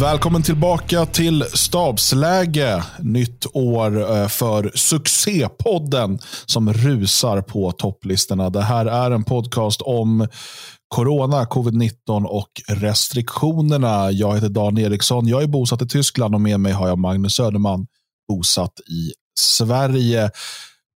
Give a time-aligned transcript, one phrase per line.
[0.00, 2.84] Välkommen tillbaka till stabsläge.
[2.98, 8.50] Nytt år eh, för succépodden som rusar på topplistorna.
[8.50, 10.28] Det här är en podcast om
[10.88, 14.10] corona, covid-19 och restriktionerna.
[14.10, 15.28] Jag heter Dan Eriksson.
[15.28, 17.86] Jag är bosatt i Tyskland och med mig har jag Magnus Söderman
[18.28, 20.30] bosatt i Sverige.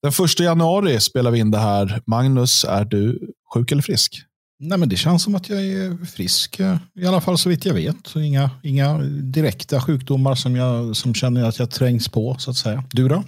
[0.04, 2.02] Den första januari spelar vi in det här.
[2.06, 3.20] Magnus, är du
[3.54, 4.24] sjuk eller frisk?
[4.60, 7.66] Nej, men det känns som att jag är frisk, eh, i alla fall så vitt
[7.66, 8.16] jag vet.
[8.16, 12.84] Inga, inga direkta sjukdomar som jag som känner att jag trängs på, så att säga.
[12.92, 13.24] Du då?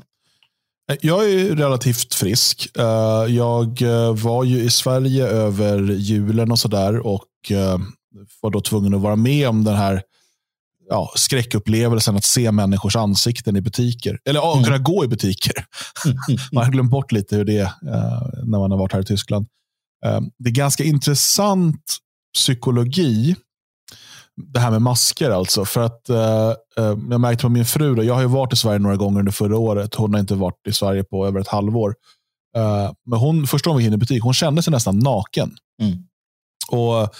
[1.01, 2.69] Jag är relativt frisk.
[2.77, 7.25] Eh, jag eh, var ju i Sverige över julen och sådär och
[8.41, 10.01] var då tvungen att vara med om den här
[10.89, 14.19] ja, skräckupplevelsen att se människors ansikten i butiker.
[14.25, 14.63] Eller ja, mm.
[14.63, 15.65] kunna gå i butiker.
[16.51, 17.71] man har glömt bort lite hur det är
[18.45, 19.47] när man har varit här i Tyskland.
[20.05, 21.97] Eh, det är ganska intressant
[22.33, 23.35] psykologi,
[24.53, 25.65] det här med masker alltså.
[25.65, 26.15] För att uh,
[26.85, 29.19] uh, Jag märkte på min fru, då, jag har ju varit i Sverige några gånger
[29.19, 29.95] under förra året.
[29.95, 31.89] Hon har inte varit i Sverige på över ett halvår.
[32.57, 35.55] Uh, men hon, första gången vi gick in i butik, hon kände sig nästan naken.
[35.81, 35.97] Mm.
[36.69, 37.15] Och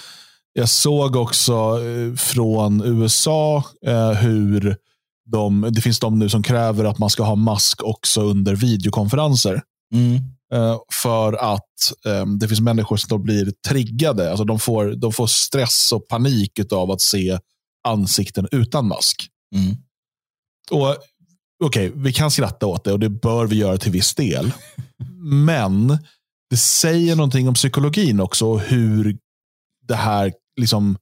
[0.53, 1.80] Jag såg också
[2.17, 3.64] från USA
[4.20, 4.77] hur
[5.25, 9.61] de, det finns de nu som kräver att man ska ha mask också under videokonferenser.
[9.94, 10.34] Mm.
[10.53, 11.61] Eh, för att
[12.05, 14.29] um, det finns människor som blir triggade.
[14.29, 17.39] Alltså de, får, de får stress och panik av att se
[17.87, 19.27] ansikten utan mask.
[19.55, 19.75] Mm.
[20.71, 20.97] Och
[21.63, 24.52] Okej, okay, vi kan skratta åt det och det bör vi göra till viss del.
[25.45, 25.97] Men
[26.49, 29.17] det säger någonting om psykologin också och hur
[29.87, 30.97] det här liksom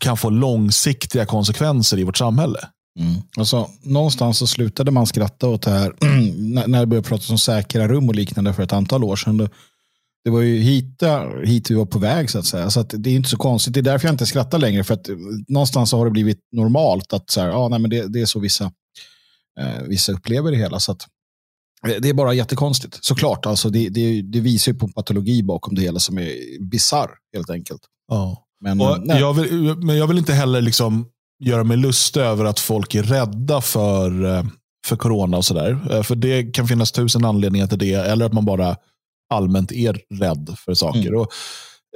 [0.00, 2.68] kan få långsiktiga konsekvenser i vårt samhälle.
[3.00, 3.22] Mm.
[3.36, 5.94] Alltså, någonstans så slutade man skratta åt det här
[6.66, 9.48] när det började pratas om säkra rum och liknande för ett antal år sedan.
[10.24, 11.02] Det var ju hit,
[11.44, 12.70] hit vi var på väg så att säga.
[12.70, 13.74] Så att det är inte så konstigt.
[13.74, 14.84] Det är därför jag inte skrattar längre.
[14.84, 15.08] För att
[15.48, 18.40] någonstans har det blivit normalt att så här, ja, nej, men det, det är så
[18.40, 18.64] vissa,
[19.60, 20.80] eh, vissa upplever det hela.
[20.80, 21.06] Så att,
[22.00, 23.04] det är bara jättekonstigt.
[23.04, 26.32] Såklart, alltså det, det, det visar ju på patologi bakom det hela som är
[26.70, 27.80] bizarr helt enkelt.
[28.08, 28.40] Ja.
[28.60, 28.78] Men,
[29.18, 31.06] jag vill, men jag vill inte heller liksom
[31.40, 34.44] göra mig lustig över att folk är rädda för, eh,
[34.86, 35.78] för corona och sådär.
[35.90, 37.94] Eh, för det kan finnas tusen anledningar till det.
[37.94, 38.76] Eller att man bara
[39.34, 41.08] allmänt är rädd för saker.
[41.08, 41.20] Mm.
[41.20, 41.32] Och,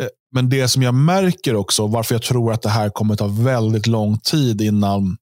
[0.01, 3.27] eh, men det som jag märker också, varför jag tror att det här kommer ta
[3.27, 5.17] väldigt lång tid innan,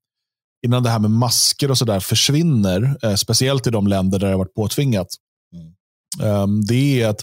[0.66, 3.16] innan det här med masker och sådär försvinner.
[3.16, 5.08] Speciellt i de länder där det har varit påtvingat.
[5.54, 5.72] Mm.
[6.32, 7.22] Ehm, det är att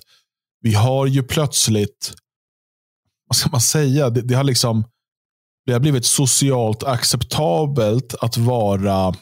[0.62, 2.14] vi har ju plötsligt,
[3.28, 4.84] vad ska man säga, det, det har liksom
[5.66, 9.16] det har blivit socialt acceptabelt att vara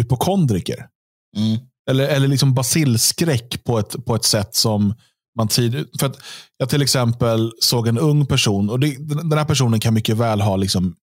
[0.00, 0.86] hypokondriker.
[1.36, 1.58] Mm.
[1.90, 4.94] Eller, eller liksom basilskräck på ett, på ett sätt som
[5.36, 5.86] man tidigare...
[6.00, 6.16] För att
[6.56, 10.40] jag till exempel såg en ung person, och det, den här personen kan mycket väl
[10.40, 10.96] ha liksom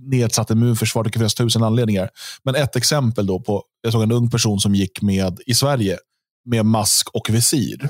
[0.00, 1.04] nedsatt immunförsvar.
[1.04, 2.10] Det kan finnas tusen anledningar.
[2.42, 5.98] Men ett exempel då på, jag såg en ung person som gick med i Sverige
[6.44, 7.88] med mask och visir.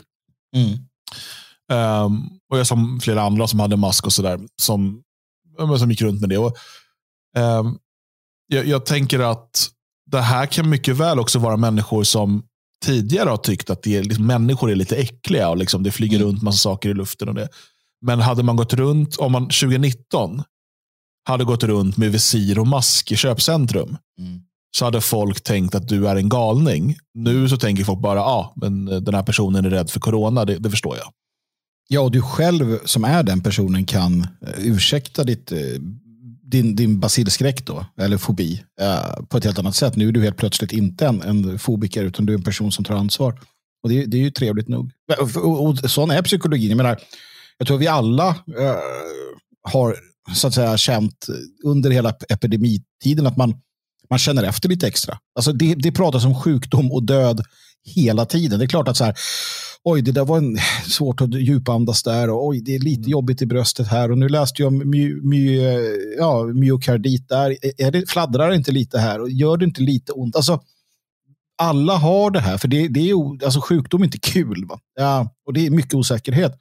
[0.56, 0.78] Mm.
[2.04, 4.40] Um, och jag som flera andra som hade mask och sådär.
[4.62, 5.02] Som
[5.78, 6.38] som gick runt med det.
[6.38, 6.56] Och,
[7.36, 7.64] eh,
[8.46, 9.68] jag, jag, tänker att
[10.10, 12.42] det här kan mycket väl också vara människor som
[12.84, 16.16] tidigare har tyckt att det är, liksom, människor är lite äckliga och liksom, det flyger
[16.16, 16.28] mm.
[16.28, 17.28] runt massa saker i luften.
[17.28, 17.48] och det.
[18.06, 20.42] Men hade man gått runt, om man 2019
[21.24, 24.40] hade gått runt med visir och mask i köpcentrum, mm.
[24.76, 26.96] så hade folk tänkt att du är en galning.
[27.14, 30.44] Nu så tänker folk bara, ja, ah, men den här personen är rädd för corona,
[30.44, 31.12] det, det förstår jag.
[31.92, 35.58] Ja, och du själv som är den personen kan eh, ursäkta ditt, eh,
[36.42, 39.96] din, din basilskräck då, eller fobi, eh, på ett helt annat sätt.
[39.96, 42.84] Nu är du helt plötsligt inte en, en fobiker, utan du är en person som
[42.84, 43.40] tar ansvar.
[43.82, 44.90] Och det, det är ju trevligt nog.
[45.18, 46.68] Och, och, och sån är psykologin.
[46.70, 47.00] Jag menar,
[47.58, 48.74] jag tror vi alla uh,
[49.62, 49.96] har
[50.34, 51.26] så att säga känt
[51.64, 53.54] under hela epidemitiden att man,
[54.10, 55.18] man känner efter lite extra.
[55.34, 57.44] Alltså det, det pratas om sjukdom och död
[57.84, 58.58] hela tiden.
[58.58, 59.14] Det är klart att så här,
[59.84, 60.58] oj, det där var en,
[60.88, 63.10] svårt att djupandas där och oj, det är lite mm.
[63.10, 65.60] jobbigt i bröstet här och nu läste jag om my, my,
[66.18, 67.56] ja, myokardit där.
[67.78, 70.36] Är det, fladdrar det inte lite här och gör det inte lite ont?
[70.36, 70.60] Alltså,
[71.62, 74.66] alla har det här, för det, det är, alltså, sjukdom är inte kul.
[74.68, 74.80] Va?
[74.94, 76.52] Ja, och det är mycket osäkerhet.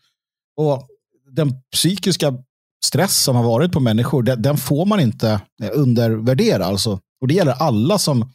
[0.58, 0.88] Och
[1.32, 2.34] den psykiska
[2.86, 5.42] stress som har varit på människor, den, den får man inte
[5.74, 6.66] undervärdera.
[6.66, 7.00] Alltså.
[7.22, 8.32] Och det gäller alla som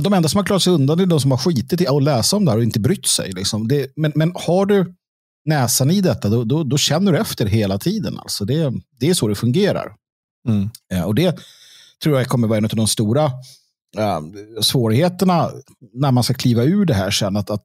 [0.00, 2.36] de enda som har klarat sig undan är de som har skitit i att läsa
[2.36, 3.32] om det här och inte brytt sig.
[3.32, 3.68] Liksom.
[3.68, 4.94] Det, men, men har du
[5.44, 8.18] näsan i detta, då, då, då, känner du efter hela tiden.
[8.18, 9.94] Alltså det, det är så det fungerar.
[10.48, 10.70] Mm.
[10.88, 11.38] Ja, och Det
[12.02, 13.24] tror jag kommer vara en av de stora
[13.96, 14.20] äh,
[14.60, 15.50] svårigheterna
[15.94, 17.36] när man ska kliva ur det här sen.
[17.36, 17.64] Att, att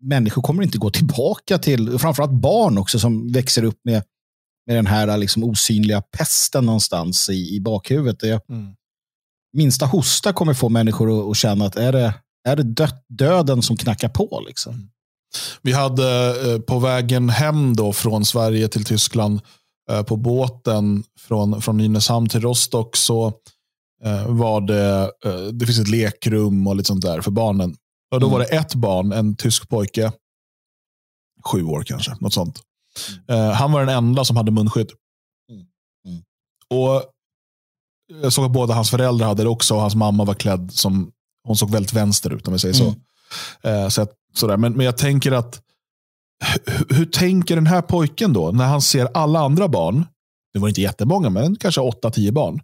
[0.00, 4.02] människor kommer inte gå tillbaka till, framförallt barn också som växer upp med
[4.66, 8.20] med den här liksom, osynliga pesten någonstans i, i bakhuvudet.
[8.20, 8.74] Det, mm.
[9.52, 12.14] Minsta hosta kommer få människor att, känna att är det,
[12.48, 14.42] är det dö döden som knackar på?
[14.46, 14.90] Liksom?
[15.62, 19.40] Vi hade eh, på vägen hem då från Sverige till Tyskland
[19.90, 23.26] eh, på båten från, från Nynäshamn till Rostock så
[24.04, 25.12] eh, var det,
[25.52, 27.76] det finns ett lekrum och lite sånt där för barnen.
[28.14, 28.32] Och då mm.
[28.32, 30.12] var det ett barn, en tysk pojke,
[31.44, 32.60] sju år kanske, något sånt.
[33.28, 33.50] Mm.
[33.50, 34.90] Han var den enda som hade munskydd.
[35.50, 36.22] Mm.
[36.70, 37.02] Och
[38.22, 41.12] Jag såg att båda hans föräldrar hade det också och hans mamma var klädd som,
[41.44, 42.94] hon såg väldigt vänster ut om vi säger så.
[43.62, 43.90] Mm.
[43.90, 44.56] Så, att, sådär.
[44.56, 45.62] Men, men jag tänker att,
[46.66, 50.06] hur, hur tänker den här pojken då när han ser alla andra barn,
[50.54, 52.60] det var inte jättemånga, men kanske 8-10 barn,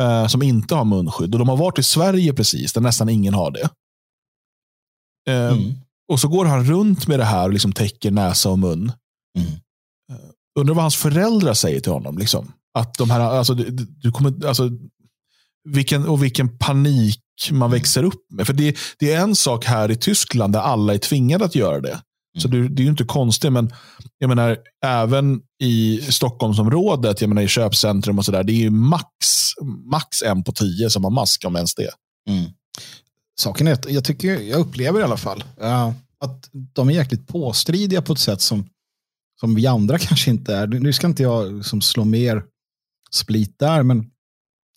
[0.00, 1.34] eh, som inte har munskydd.
[1.34, 3.70] Och de har varit i Sverige precis, där nästan ingen har det.
[5.28, 5.74] Eh, mm.
[6.08, 8.92] Och så går han runt med det här och liksom täcker näsa och mun.
[9.38, 9.48] Mm.
[10.12, 12.18] Eh, undrar vad hans föräldrar säger till honom.
[12.18, 12.52] Liksom.
[12.78, 14.70] Att de här, alltså, du, du kommer, alltså,
[15.68, 17.20] vilken, och vilken panik
[17.50, 18.46] man växer upp med.
[18.46, 21.80] För det, det, är en sak här i Tyskland där alla är tvingade att göra
[21.80, 22.00] det.
[22.38, 23.72] Så det, det, är ju inte konstigt, men
[24.18, 29.06] jag menar, även i Stockholmsområdet, jag menar i köpcentrum och sådär, det är ju max,
[29.90, 31.90] max en på tio som har mask, om ens det.
[32.28, 32.50] Mm.
[33.40, 37.26] Saken är att jag, tycker, jag upplever i alla fall uh, att de är jäkligt
[37.26, 38.68] påstridiga på ett sätt som,
[39.40, 40.66] som vi andra kanske inte är.
[40.66, 42.42] Nu ska inte jag som slå mer
[43.10, 44.10] split där, men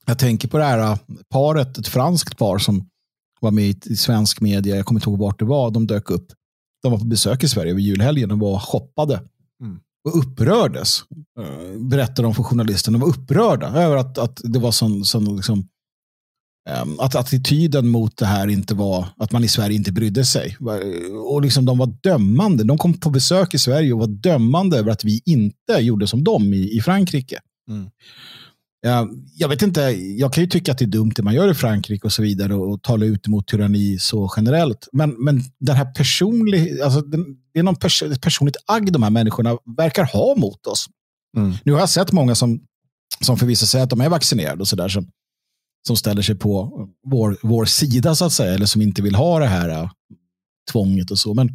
[0.06, 0.98] jag tänker på det här äh,
[1.30, 2.90] paret, ett franskt par som
[3.40, 6.28] var med i svensk media, jag kommer inte ihåg vart det var, de dök upp.
[6.84, 9.22] De var på besök i Sverige över julhelgen och var shoppade.
[9.62, 9.80] Mm.
[10.10, 11.04] Och upprördes,
[11.40, 15.36] äh, berättade de för journalisten, de var upprörda över att, att det var sån, sån
[15.36, 15.68] liksom,
[16.70, 20.58] ähm, att attityden mot det här inte var att man i Sverige inte brydde sig.
[21.26, 22.64] Och liksom de var dömande.
[22.64, 26.24] De kom på besök i Sverige och var dömande över att vi inte gjorde som
[26.24, 27.40] dem i, i Frankrike.
[27.72, 27.90] Mm.
[29.36, 29.82] Jag vet inte,
[30.18, 32.22] jag kan ju tycka att det är dumt det man gör i Frankrike och så
[32.22, 34.88] vidare och, och tala ut mot tyranni så generellt.
[34.92, 39.58] Men, men den här personliga, alltså det är någon pers personligt agg de här människorna
[39.78, 40.86] verkar ha mot oss.
[41.38, 41.54] Mm.
[41.64, 42.62] Nu har jag sett många som,
[43.20, 45.12] som förvisso säger att de är vaccinerade och sådär som,
[45.88, 46.72] som ställer sig på
[47.08, 49.90] vår, vår sida så att säga, eller som inte vill ha det här äh,
[50.72, 51.34] tvånget och så.
[51.34, 51.50] Men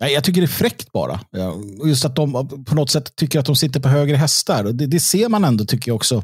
[0.00, 1.20] Nej, jag tycker det är fräckt bara.
[1.30, 1.54] Ja,
[1.84, 4.64] just att de på något sätt tycker att de sitter på högre hästar.
[4.64, 6.22] Det, det ser man ändå tycker jag också.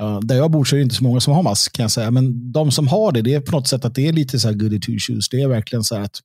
[0.00, 1.90] Uh, där jag bor så är det inte så många som har mask kan jag
[1.90, 2.10] säga.
[2.10, 4.48] Men de som har det, det är på något sätt att det är lite så
[4.48, 5.28] här goody two shoes.
[5.28, 6.20] Det är verkligen så här att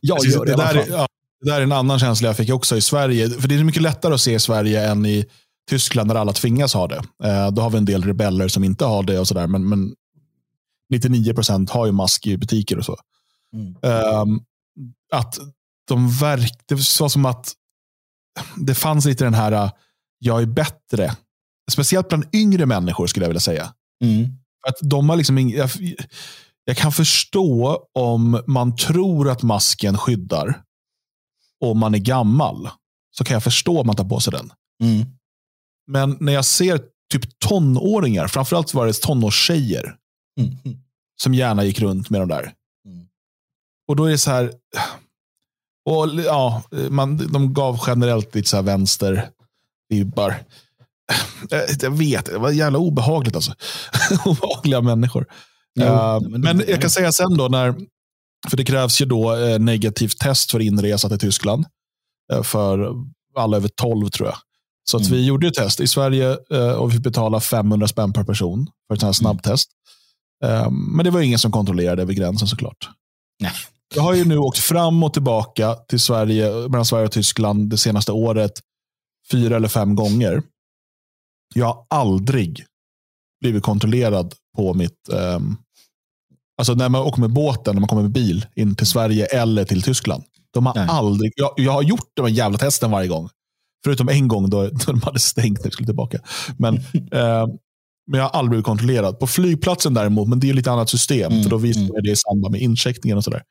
[0.00, 1.06] jag Precis, gör det, det där, är, ja,
[1.40, 3.30] det där är en annan känsla jag fick också i Sverige.
[3.30, 5.24] För det är mycket lättare att se i Sverige än i
[5.70, 7.02] Tyskland där alla tvingas ha det.
[7.24, 9.46] Uh, då har vi en del rebeller som inte har det och sådär.
[9.46, 9.94] Men, men
[10.90, 12.96] 99 procent har ju mask i butiker och så.
[13.54, 13.68] Mm.
[13.68, 14.38] Uh,
[15.12, 15.38] att
[15.88, 17.52] de verk, det var som att
[18.56, 19.70] det fanns lite den här,
[20.18, 21.16] jag är bättre.
[21.70, 23.74] Speciellt bland yngre människor skulle jag vilja säga.
[24.04, 24.24] Mm.
[24.68, 25.70] Att de har liksom jag,
[26.64, 30.62] jag kan förstå om man tror att masken skyddar
[31.60, 32.68] och man är gammal.
[33.10, 34.52] Så kan jag förstå om man tar på sig den.
[34.82, 35.06] Mm.
[35.86, 36.80] Men när jag ser
[37.12, 39.96] typ tonåringar, framförallt var det tonårstjejer,
[40.40, 40.78] mm.
[41.22, 42.52] som gärna gick runt med de där.
[42.86, 43.06] Mm.
[43.88, 44.52] Och då är det så här,
[45.84, 49.28] och ja, man, De gav generellt lite så här vänster
[49.88, 50.34] vibbar.
[51.50, 53.54] Eh, jag vet, det var jävla obehagligt alltså.
[54.24, 55.26] Obehagliga människor.
[55.74, 57.74] Jo, uh, men, men jag kan säga sen då, när,
[58.50, 61.66] för det krävs ju då eh, negativt test för inresa till Tyskland.
[62.32, 62.94] Eh, för
[63.36, 64.36] alla över 12 tror jag.
[64.84, 65.12] Så att mm.
[65.12, 68.66] vi gjorde ett test i Sverige eh, och vi fick betala 500 spänn per person
[68.88, 69.70] för ett sånt här snabbtest.
[70.44, 70.74] Mm.
[70.96, 72.88] Men det var ingen som kontrollerade över gränsen såklart.
[73.40, 73.52] Nej.
[73.94, 77.78] Jag har ju nu åkt fram och tillbaka till Sverige, mellan Sverige och Tyskland det
[77.78, 78.52] senaste året
[79.32, 80.42] fyra eller fem gånger.
[81.54, 82.64] Jag har aldrig
[83.40, 85.08] blivit kontrollerad på mitt...
[85.12, 85.56] Um,
[86.58, 89.64] alltså när man åker med båten, när man kommer med bil in till Sverige eller
[89.64, 90.24] till Tyskland.
[90.52, 91.32] De har aldrig...
[91.36, 93.28] Jag, jag har gjort de här jävla testen varje gång.
[93.84, 96.18] Förutom en gång då, då de hade stängt när vi skulle tillbaka.
[96.56, 96.76] Men,
[97.12, 97.46] eh,
[98.10, 99.18] men jag har aldrig blivit kontrollerad.
[99.18, 101.32] På flygplatsen däremot, men det är lite annat system.
[101.32, 102.02] Mm, för då visar mm.
[102.02, 103.42] det i samband med incheckningen och sådär.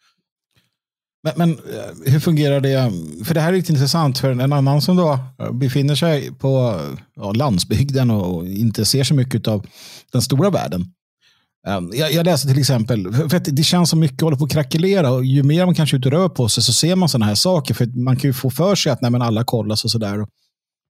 [1.23, 2.91] Men, men, eh, hur fungerar det?
[3.25, 6.79] För det här är lite intressant för en annan som då eh, befinner sig på
[7.15, 9.65] ja, landsbygden och inte ser så mycket av
[10.11, 10.85] den stora världen.
[11.67, 14.51] Ehm, jag, jag läste till exempel, för att det känns som mycket håller på att
[14.51, 17.25] krackelera och ju mer man kanske ut och rör på sig så ser man sådana
[17.25, 17.73] här saker.
[17.73, 20.25] För man kan ju få för sig att nej, men alla kollas och sådär.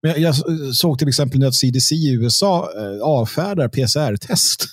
[0.01, 0.35] Jag, jag
[0.75, 4.65] såg till exempel nu att CDC i USA eh, avfärdar PCR-test.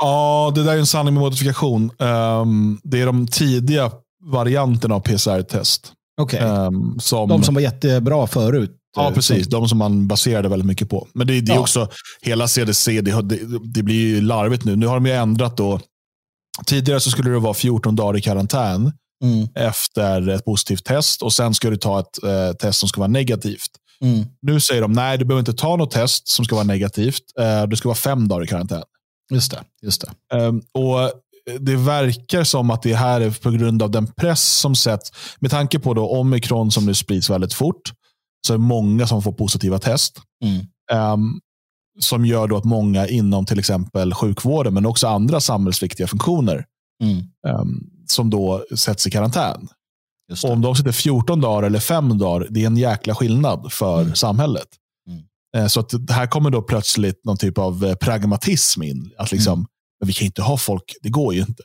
[0.00, 1.90] Ja, det där är en sanning med modifikation.
[1.98, 3.90] Um, det är de tidiga
[4.24, 5.92] varianten av PCR-test.
[6.20, 6.40] Okay.
[6.40, 8.74] Um, ehm, som, de som var jättebra förut?
[8.96, 9.46] Ja, precis.
[9.46, 11.08] De som man baserade väldigt mycket på.
[11.14, 11.60] Men det, det är ja.
[11.60, 11.88] också,
[12.22, 13.38] hela CDC, det, det,
[13.74, 14.76] det, blir ju larvigt nu.
[14.76, 15.80] Nu har de ju ändrat då.
[16.66, 18.92] Tidigare så skulle det vara 14 dagar i karantän
[19.24, 19.48] mm.
[19.54, 23.08] efter ett positivt test och sen ska du ta ett eh, test som ska vara
[23.08, 23.70] negativt.
[24.00, 24.26] Mm.
[24.42, 27.22] Nu säger de nej, du behöver inte ta något test som ska vara negativt.
[27.40, 28.82] Eh, det ska vara fem dagar i karantän.
[29.30, 29.60] Just det.
[29.82, 30.36] Just det.
[30.36, 31.12] Um, och
[31.60, 35.12] det verkar som att det här är på grund av den press som sätts.
[35.40, 37.92] Med tanke på då omikron som nu sprids väldigt fort,
[38.46, 40.20] så är det många som får positiva test.
[40.44, 40.66] Mm.
[41.12, 41.40] Um,
[41.98, 46.64] som gör då att många inom till exempel sjukvården, men också andra samhällsviktiga funktioner,
[47.02, 47.16] mm.
[47.60, 49.68] um, som då sätts i karantän.
[50.44, 54.14] om de sitter 14 dagar eller 5 dagar, det är en jäkla skillnad för mm.
[54.14, 54.68] samhället.
[55.08, 55.22] Mm.
[55.56, 59.10] Uh, så att här kommer då plötsligt någon typ av eh, pragmatism in.
[59.18, 59.66] Att liksom, mm.
[60.00, 61.62] Men vi kan inte ha folk, det går ju inte.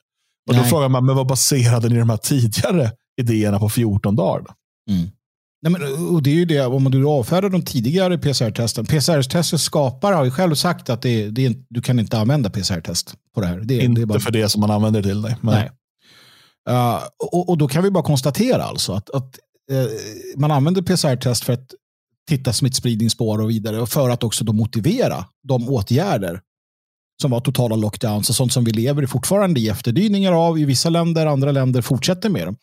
[0.50, 4.46] Och Då frågar man, men vad baserade ni de här tidigare idéerna på 14 dagar?
[4.90, 5.10] Mm.
[5.62, 8.86] Nej, men, och det är ju det, om du avfärdar de tidigare PCR-testen.
[8.86, 13.42] PCR-testet skapare har ju själv sagt att det, det, du kan inte använda PCR-test på
[13.42, 13.60] det här.
[13.60, 14.20] Det, inte det bara...
[14.20, 15.22] för det som man använder det till.
[15.22, 15.36] Nej.
[15.42, 15.72] nej.
[16.70, 17.00] Uh,
[17.32, 19.40] och, och, då kan vi bara konstatera alltså att, att
[19.72, 19.88] uh,
[20.38, 21.74] man använder PCR-test för att
[22.30, 26.42] titta smittspridningsspår och vidare och för att också då motivera de åtgärder
[27.22, 30.90] som var totala lockdowns och sånt som vi lever fortfarande i efterdyningar av i vissa
[30.90, 32.56] länder, andra länder fortsätter med dem.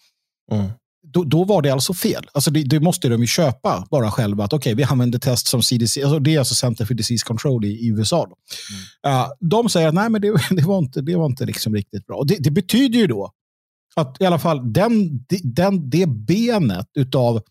[0.53, 0.71] Mm
[1.13, 2.27] då, då, var det alltså fel.
[2.33, 4.45] Alltså det, det måste de ju köpa bara själva.
[4.45, 7.65] Att okay, vi använder test som CDC, alltså det är alltså Center for Disease Control
[7.65, 8.25] i, i USA.
[8.25, 9.17] Mm.
[9.17, 12.07] Uh, de säger att nej, men det, det var inte, det var inte liksom riktigt
[12.07, 12.17] bra.
[12.17, 13.33] Och det, det, betyder ju då
[13.97, 17.43] att i alla fall den, den, det benet utav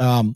[0.00, 0.34] um,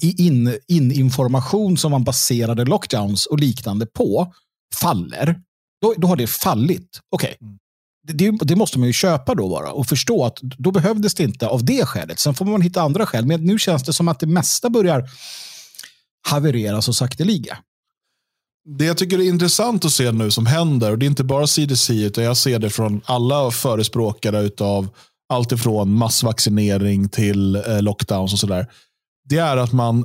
[0.00, 4.32] in, in information som man baserade lockdowns och liknande på
[4.74, 5.40] faller.
[5.82, 7.00] Då, då har det fallit.
[7.10, 7.48] Okej, okay.
[7.48, 7.58] Mm
[8.02, 11.46] det, det, måste man ju köpa då bara och förstå att då behövdes det inte
[11.46, 12.18] av det skälet.
[12.18, 13.26] Sen får man hitta andra skäl.
[13.26, 15.10] Men nu känns det som att det mesta börjar
[16.28, 17.58] haverera så sakteliga.
[18.78, 21.46] Det jag tycker är intressant att se nu som händer, och det är inte bara
[21.46, 24.88] CDC, utan jag ser det från alla förespråkare av
[25.28, 28.66] allt ifrån massvaccinering till eh, lockdowns och sådär.
[29.28, 30.04] Det är att man,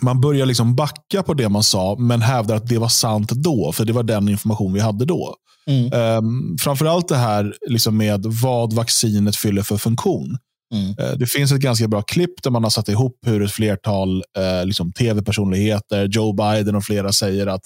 [0.00, 3.72] man börjar liksom backa på det man sa, men hävdar att det var sant då,
[3.72, 5.34] för det var den information vi hade då.
[5.68, 6.16] Mm.
[6.16, 10.38] Um, framförallt det här liksom med vad vaccinet fyller för funktion.
[10.74, 10.88] Mm.
[10.88, 14.16] Uh, det finns ett ganska bra klipp där man har satt ihop hur ett flertal
[14.16, 17.62] uh, liksom tv-personligheter, Joe Biden och flera säger att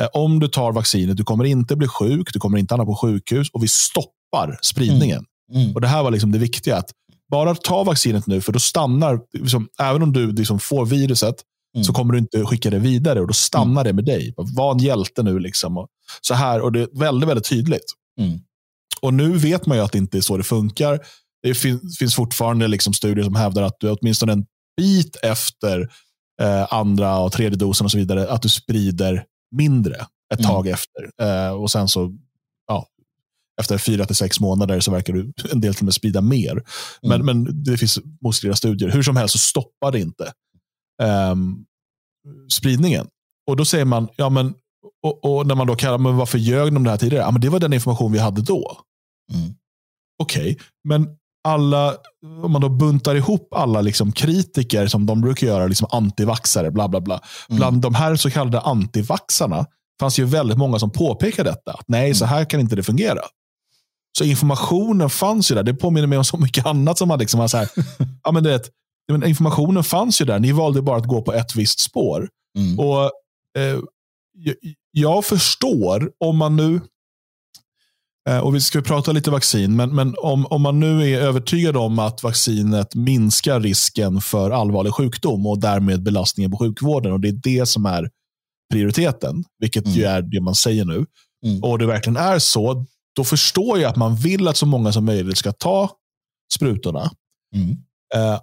[0.00, 2.94] uh, om du tar vaccinet, du kommer inte bli sjuk, du kommer inte hamna på
[2.94, 5.24] sjukhus och vi stoppar spridningen.
[5.52, 5.62] Mm.
[5.62, 5.74] mm.
[5.74, 6.76] Och Det här var liksom det viktiga.
[6.76, 6.90] att
[7.30, 11.34] Bara ta vaccinet nu, för då stannar, liksom, även om du liksom får viruset,
[11.78, 11.84] Mm.
[11.84, 13.84] så kommer du inte skicka det vidare och då stannar mm.
[13.84, 14.34] det med dig.
[14.36, 15.38] Var en hjälte nu.
[15.38, 15.78] Liksom.
[15.78, 15.88] Och
[16.20, 17.92] så här, och Det är väldigt, väldigt tydligt.
[18.20, 18.40] Mm.
[19.00, 21.00] Och Nu vet man ju att det inte är så det funkar.
[21.42, 24.44] Det finns, finns fortfarande liksom studier som hävdar att du åtminstone en
[24.76, 25.88] bit efter
[26.42, 29.24] eh, andra och tredje dosen och så vidare, att du sprider
[29.56, 29.94] mindre
[30.34, 30.50] ett mm.
[30.50, 31.10] tag efter.
[31.22, 32.16] Eh, och sen så,
[32.66, 32.86] ja,
[33.60, 36.62] efter fyra till sex månader så verkar du en del till och med sprida mer.
[37.02, 37.26] Men, mm.
[37.26, 38.90] men det finns motstridiga studier.
[38.90, 40.32] Hur som helst så stoppar det inte
[41.02, 41.64] um,
[42.52, 43.06] spridningen.
[43.50, 44.54] Och då säger man, ja men,
[45.02, 47.24] och, och, när man då kallar, men varför ljög de det här tidigare?
[47.24, 48.80] Ja, men det var den information vi hade då.
[49.34, 49.54] Mm.
[50.22, 50.56] Okej, okay,
[50.88, 51.08] men
[51.48, 51.96] alla,
[52.42, 56.88] om man då buntar ihop alla liksom kritiker som de brukar göra, liksom antivaxare, bla
[56.88, 57.20] bla bla.
[57.48, 57.58] Mm.
[57.58, 59.66] Bland de här så kallade antivaxarna
[60.00, 61.72] fanns ju väldigt många som påpekade detta.
[61.72, 62.34] Att nej, så mm.
[62.34, 63.20] här kan inte det fungera.
[64.18, 65.62] Så informationen fanns ju där.
[65.62, 67.68] Det påminner mig om så mycket annat som man liksom var så här,
[68.24, 68.62] ja men det,
[69.12, 70.38] men informationen fanns ju där.
[70.38, 72.28] Ni valde bara att gå på ett visst spår.
[72.58, 72.78] Mm.
[72.78, 73.04] Och
[73.58, 73.80] eh,
[74.92, 76.80] Jag förstår om man nu,
[78.28, 81.76] eh, och vi ska prata lite vaccin, men, men om, om man nu är övertygad
[81.76, 87.12] om att vaccinet minskar risken för allvarlig sjukdom och därmed belastningen på sjukvården.
[87.12, 88.10] och Det är det som är
[88.72, 89.98] prioriteten, vilket mm.
[89.98, 91.06] ju är det man säger nu.
[91.46, 91.62] Mm.
[91.62, 92.86] Och det verkligen är så,
[93.16, 95.90] då förstår jag att man vill att så många som möjligt ska ta
[96.54, 97.10] sprutorna.
[97.54, 97.70] Mm.
[98.14, 98.40] Eh,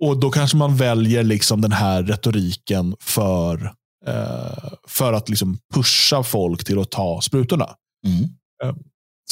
[0.00, 3.74] och Då kanske man väljer liksom den här retoriken för,
[4.06, 7.68] eh, för att liksom pusha folk till att ta sprutorna.
[8.06, 8.22] Mm.
[8.64, 8.76] Eh,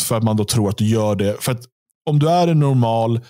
[0.01, 1.43] för att man då tror att du gör det.
[1.43, 1.65] För att
[2.11, 3.21] om du är en normal,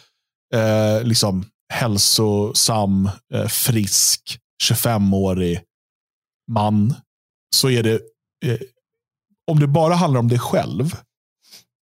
[0.54, 5.60] eh, liksom hälsosam, eh, frisk, 25-årig
[6.50, 6.94] man,
[7.54, 7.94] så är det,
[8.44, 8.58] eh,
[9.50, 10.96] om det bara handlar om dig själv,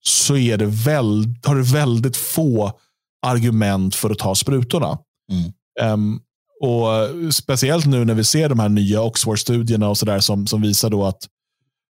[0.05, 2.79] så är det väl, har du väldigt få
[3.25, 4.99] argument för att ta sprutorna.
[5.31, 5.93] Mm.
[5.93, 6.21] Um,
[6.61, 10.61] och Speciellt nu när vi ser de här nya Oxford-studierna och så där som, som
[10.61, 11.27] visar då att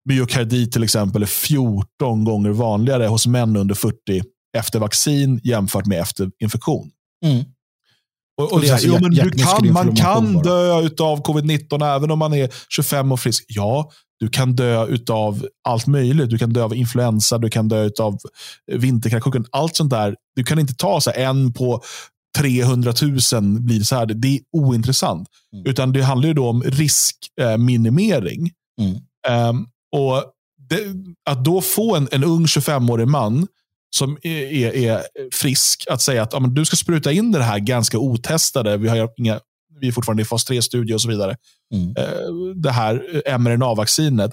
[0.10, 3.98] myokardi till exempel är 14 gånger vanligare hos män under 40
[4.58, 6.92] efter vaccin jämfört med efter infektion.
[7.26, 7.44] Mm.
[8.42, 12.50] Och, och, jo, men du kan, man kan dö av covid-19 även om man är
[12.70, 13.46] 25 och frisk.
[13.48, 16.30] Ja, du kan dö av allt möjligt.
[16.30, 18.18] Du kan dö av influensa, du kan dö av
[18.72, 19.46] vinterkräksjukan.
[19.52, 20.16] Allt sånt där.
[20.36, 21.82] Du kan inte ta så en på
[22.38, 23.12] 300 000
[23.60, 24.06] blir så här.
[24.06, 25.28] Det är ointressant.
[25.54, 25.66] Mm.
[25.66, 28.52] Utan det handlar ju då om riskminimering.
[28.80, 29.50] Mm.
[29.50, 30.24] Um, och
[30.70, 30.80] det,
[31.30, 33.48] att då få en, en ung 25-årig man
[33.96, 37.44] som är, är, är, frisk att säga att ja, men du ska spruta in det
[37.44, 38.78] här ganska otestade.
[38.78, 39.40] Vi, har inga,
[39.80, 41.38] vi är fortfarande i fas 3-studie och så vidare.
[41.74, 41.88] Mm.
[41.88, 44.32] Uh, det här mRNA-vaccinet.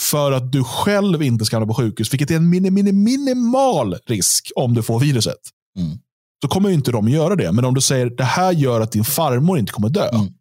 [0.00, 3.96] För att du själv inte ska hamna på sjukhus, vilket är en min, min, minimal
[4.06, 5.40] risk om du får viruset.
[5.78, 5.98] Mm.
[6.42, 7.52] Då kommer inte de göra det.
[7.52, 10.08] Men om du säger det här gör att din farmor inte kommer dö.
[10.08, 10.32] Mm.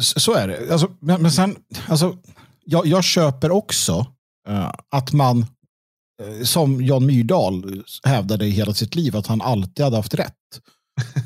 [0.00, 0.72] Så är det.
[0.72, 1.56] Alltså, men, men sen,
[1.88, 2.16] alltså,
[2.64, 4.06] jag, jag köper också
[4.48, 5.46] uh, att man,
[6.22, 10.34] uh, som Jan Myrdal hävdade i hela sitt liv, att han alltid hade haft rätt.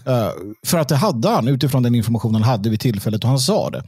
[0.09, 0.31] uh,
[0.67, 3.71] för att det hade han utifrån den information han hade vid tillfället och han sa
[3.71, 3.83] det.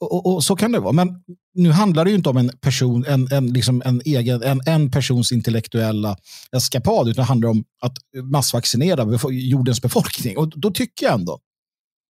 [0.00, 0.92] Och, och, och, Så kan det vara.
[0.92, 1.22] Men
[1.54, 4.90] nu handlar det ju inte om en person, en, en, liksom en, egen, en, en
[4.90, 6.16] persons intellektuella
[6.56, 10.38] eskapad, utan det handlar om att massvaccinera jordens befolkning.
[10.38, 11.40] Och då tycker jag ändå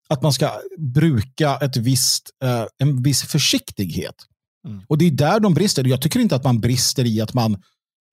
[0.10, 2.29] att man ska bruka ett visst,
[2.77, 4.15] en viss försiktighet.
[4.68, 4.82] Mm.
[4.88, 5.88] Och det är där de brister.
[5.88, 7.53] Jag tycker inte att man brister i att man,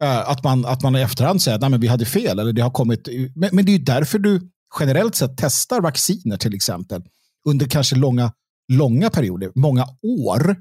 [0.03, 2.39] äh, att man, att man i efterhand säger att vi hade fel.
[2.39, 4.51] Eller det har kommit, men, men det är därför du
[4.81, 7.03] generellt sett testar vacciner till exempel.
[7.49, 8.33] Under kanske långa,
[8.73, 10.57] långa perioder, många år.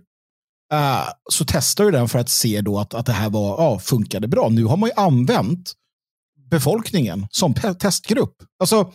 [0.74, 3.80] Äh, så testar du den för att se då att, att det här var, ja,
[3.80, 4.50] funkade bra.
[4.50, 5.74] Nu har man ju använt
[6.50, 8.36] befolkningen som testgrupp.
[8.60, 8.94] Alltså,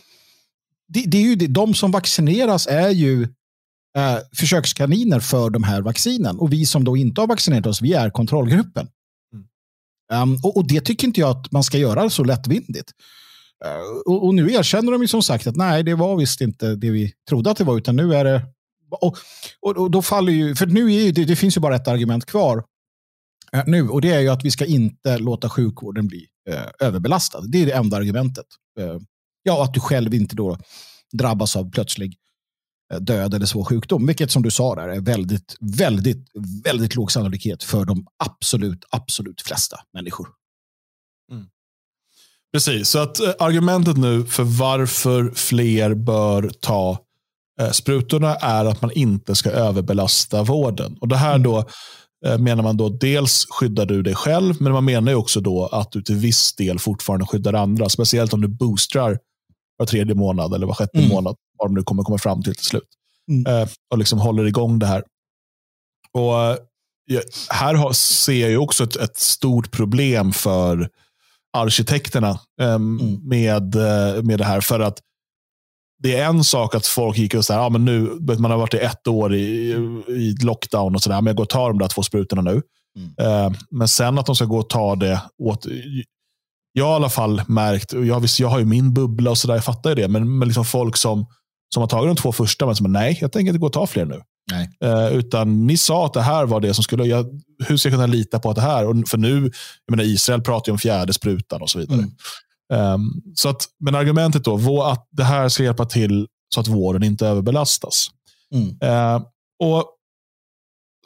[0.87, 3.23] det, det, är ju det, de som vaccineras är ju
[3.97, 6.39] eh, försökskaniner för de här vaccinen.
[6.39, 8.87] Och vi som då inte har vaccinerat oss, vi är kontrollgruppen.
[9.33, 10.21] Mm.
[10.21, 12.91] Um, och, och, det tycker inte jag att man ska göra så lättvindigt.
[13.65, 16.75] Uh, och, och, nu erkänner de ju som sagt att nej, det var visst inte
[16.75, 18.41] det vi trodde att det var, utan nu är det...
[18.91, 19.17] Och,
[19.61, 22.25] och, och då faller ju, för nu är det, det finns ju bara ett argument
[22.25, 22.63] kvar
[23.53, 27.41] eh, nu, och det är ju att vi ska inte låta sjukvården bli eh, överbelastad.
[27.41, 28.45] Det är det enda argumentet.
[28.79, 28.97] Eh,
[29.43, 30.57] ja, att du själv inte då
[31.13, 32.17] drabbas av plötslig
[32.93, 34.07] eh, död eller svår sjukdom.
[34.07, 36.27] Vilket som du sa där är väldigt, väldigt,
[36.63, 40.27] väldigt låg sannolikhet för de absolut, absolut flesta människor.
[41.31, 41.45] Mm.
[42.53, 46.99] Precis, så att eh, argumentet nu för varför fler bör ta
[47.71, 50.97] sprutorna är att man inte ska överbelasta vården.
[51.01, 51.65] Och Det här då
[52.25, 55.91] eh, menar man då dels skyddar du dig själv, men man menar också då att
[55.91, 57.89] du till viss del fortfarande skyddar andra.
[57.89, 59.19] Speciellt om du boostrar
[59.77, 61.09] var tredje månad eller var sjätte mm.
[61.09, 62.87] månad vad de nu kommer komma fram till till slut.
[63.31, 63.61] Mm.
[63.61, 65.03] Eh, och liksom håller igång det här.
[66.13, 66.57] Och eh,
[67.49, 70.89] Här ser jag också ett, ett stort problem för
[71.57, 73.19] arkitekterna eh, mm.
[73.23, 74.61] med, eh, med det här.
[74.61, 74.99] För att
[76.03, 78.73] det är en sak att folk gick och sa, ja, men nu, man har varit
[78.73, 79.71] i ett år i,
[80.07, 82.61] i lockdown och sådär, men jag går och tar de där två sprutorna nu.
[82.97, 83.13] Mm.
[83.19, 85.65] Eh, men sen att de ska gå och ta det åt,
[86.73, 89.37] jag har i alla fall märkt, och jag, visst, jag har ju min bubbla och
[89.37, 91.25] sådär, jag fattar ju det, men, men liksom folk som
[91.73, 93.87] som har tagit de två första, men som nej, jag tänker inte gå och ta
[93.87, 94.21] fler nu.
[94.83, 97.93] Uh, utan ni sa att det här var det som skulle, jag, hur ska jag
[97.93, 99.51] kunna lita på att det här, och för nu,
[99.85, 101.97] jag menar Israel pratar ju om fjärde sprutan och så vidare.
[101.97, 102.11] Mm.
[102.71, 107.03] Um, så att, men argumentet då, att det här ska hjälpa till så att vården
[107.03, 108.07] inte överbelastas.
[108.53, 108.67] Mm.
[108.67, 109.25] Uh,
[109.63, 109.97] och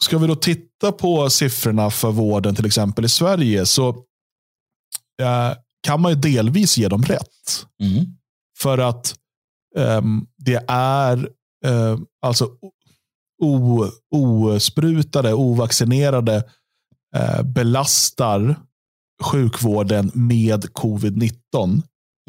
[0.01, 5.53] Ska vi då titta på siffrorna för vården till exempel i Sverige så uh,
[5.87, 7.65] kan man ju delvis ge dem rätt.
[7.81, 8.05] Mm.
[8.59, 9.15] För att
[9.77, 11.17] Um, det är
[11.65, 12.49] uh, alltså
[14.11, 16.43] osprutade, ovaccinerade
[17.17, 18.59] uh, belastar
[19.23, 21.33] sjukvården med covid-19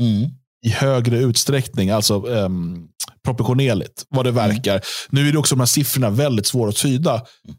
[0.01, 0.31] mm.
[0.67, 2.89] i högre utsträckning, alltså um,
[3.25, 4.49] proportionerligt vad det mm.
[4.49, 4.73] verkar.
[4.73, 4.83] Mm.
[5.11, 7.15] Nu är det också de här siffrorna väldigt svåra att tyda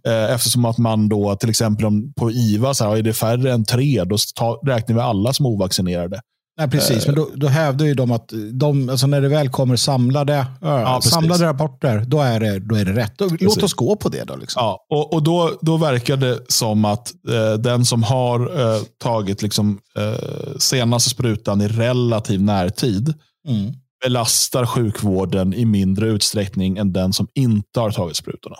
[0.08, 1.88] eh, eftersom att man då till exempel
[2.20, 4.18] på IVA, så här, är det färre än tre, då
[4.66, 6.22] räknar vi alla som ovaccinerade.
[6.58, 9.76] Nej, precis, men då, då hävdar ju de att de, alltså när det väl kommer
[9.76, 13.18] samlade, ja, samlade rapporter, då är det, då är det rätt.
[13.18, 14.24] Då, låt oss gå på det.
[14.24, 14.60] Då, liksom.
[14.60, 19.42] ja, och, och då, då verkar det som att eh, den som har eh, tagit
[19.42, 23.14] liksom, eh, senaste sprutan i relativ närtid
[23.48, 23.74] mm.
[24.04, 28.58] belastar sjukvården i mindre utsträckning än den som inte har tagit sprutorna.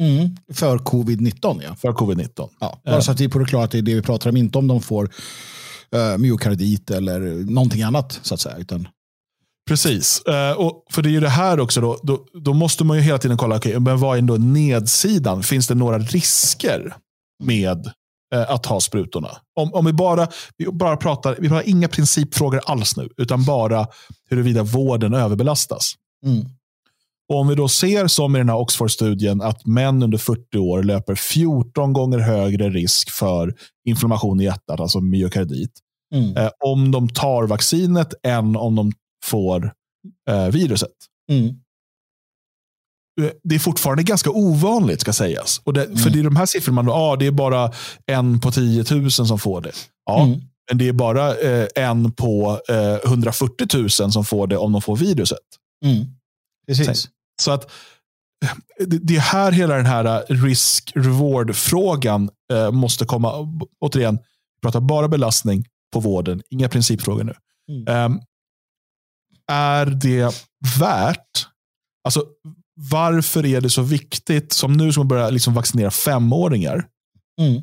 [0.00, 0.36] Mm.
[0.52, 1.74] För covid-19 ja.
[1.74, 2.48] För covid-19.
[2.60, 4.30] Ja, bara så att vi är på det klara att det är det vi pratar
[4.30, 5.10] om, inte om de får
[5.94, 8.20] uh, myokardit eller någonting annat.
[8.22, 8.56] så att säga.
[8.56, 8.88] Utan...
[9.68, 11.80] Precis, uh, och för det är ju det här också.
[11.80, 15.42] Då, då, då måste man ju hela tiden kolla, okay, men vad är då nedsidan?
[15.42, 16.94] Finns det några risker
[17.42, 17.86] med
[18.34, 19.28] eh, att ta sprutorna.
[19.60, 23.86] Om, om vi, bara, vi bara pratar, vi pratar inga principfrågor alls nu, utan bara
[24.30, 25.92] huruvida vården överbelastas.
[26.26, 26.44] Mm.
[27.28, 30.82] Och om vi då ser som i den här Oxford-studien att män under 40 år
[30.82, 33.54] löper 14 gånger högre risk för
[33.84, 35.70] inflammation i hjärtat, alltså myokardit,
[36.14, 36.36] Mm.
[36.36, 38.92] eh, om de tar vaccinet än om de
[39.24, 39.72] får
[40.28, 40.90] eh, viruset.
[41.30, 41.46] Mm.
[43.22, 45.60] Eh, Det är fortfarande ganska ovanligt ska sägas.
[45.64, 46.12] Och det, För Mm.
[46.12, 47.72] det är de här siffrorna, man, ah, det är bara
[48.06, 49.72] en på 10 000 som får det.
[50.06, 50.40] Ja, Mm.
[50.70, 53.66] men det är bara eh, en på eh, 140
[54.00, 55.38] 000 som får det om de får viruset.
[55.84, 56.04] Mm.
[56.66, 57.08] Precis.
[57.42, 57.64] Så att
[58.44, 63.32] eh, det är här hela den här eh, risk-reward-frågan eh, måste komma.
[63.80, 67.34] Återigen, vi pratar bara belastning på vården, inga principfrågor nu.
[67.70, 67.88] Mm.
[67.88, 68.20] Ehm,
[69.52, 70.34] är det
[70.80, 71.46] värt,
[72.04, 72.24] alltså
[72.90, 76.88] varför är det så viktigt, som nu som börjar liksom vaccinera femåringar,
[77.40, 77.56] Mm.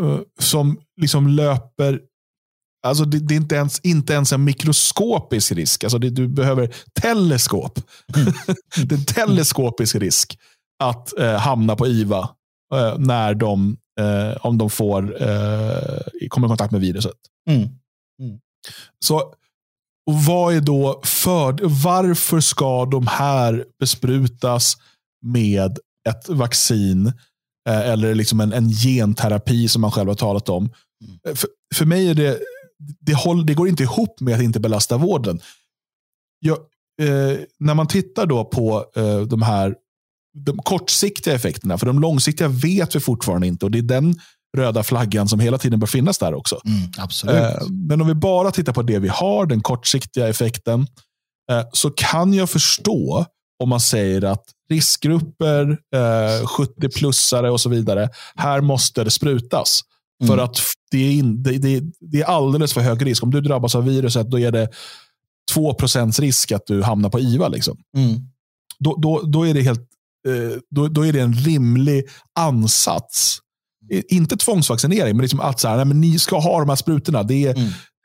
[0.00, 2.00] eh, som liksom löper
[2.86, 5.84] Alltså det, det är inte ens, inte ens en mikroskopisk risk.
[5.84, 7.80] Alltså det, du behöver teleskop.
[8.76, 10.38] det är en teleskopisk risk
[10.84, 12.30] att eh, hamna på IVA
[12.74, 17.16] eh, när de, eh, om de får, eh, kommer i kontakt med viruset.
[17.50, 17.68] Mm.
[19.04, 19.34] Så
[20.06, 24.76] och vad är då för, varför ska de här besprutas
[25.22, 25.78] med
[26.08, 27.06] ett vaccin
[27.68, 30.70] eh, eller liksom en, en genterapi som man själv har talat om?
[31.28, 32.38] Eh, För, för mig är det,
[33.00, 35.40] det, håll, det går inte ihop med att inte belasta vården.
[36.38, 36.58] Jag,
[37.02, 39.74] eh, när man tittar då på eh, de här
[40.36, 44.14] de kortsiktiga effekterna, för de långsiktiga vet vi fortfarande inte och det är den
[44.56, 46.60] röda flaggan som hela tiden bör finnas där också.
[46.66, 46.90] Mm.
[46.98, 47.36] Absolut.
[47.36, 50.86] Eh, Men om vi bara tittar på det vi har, den kortsiktiga effekten,
[51.50, 53.26] eh, så kan jag förstå
[53.62, 59.80] om man säger att riskgrupper, eh, 70-plussare och så vidare, här måste det sprutas.
[60.26, 60.44] För Mm.
[60.44, 60.58] att
[60.90, 63.22] det är, in, det, det, det är alldeles för hög risk.
[63.22, 64.68] Om du drabbas av viruset, då är det
[65.54, 67.48] 2% risk att du hamnar på IVA.
[67.48, 67.76] Liksom.
[67.96, 68.20] Mm.
[68.78, 69.80] Då, då, då, är det helt,
[70.70, 72.04] då, då är det en rimlig
[72.38, 73.38] ansats.
[74.08, 77.22] Inte tvångsvaccinering, men liksom att så här, nej, men ni ska ha de här sprutorna.
[77.22, 77.54] Det är,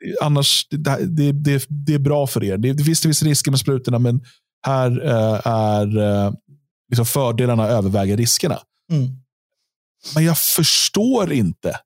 [0.04, 0.14] Mm.
[0.22, 2.58] annars, det, det, det, det är bra för er.
[2.58, 4.20] Det, det finns det finns risker med sprutorna, men
[4.66, 6.32] här eh, är eh,
[6.90, 8.58] liksom fördelarna överväger riskerna.
[8.92, 9.08] Mm.
[10.14, 11.76] Men jag förstår inte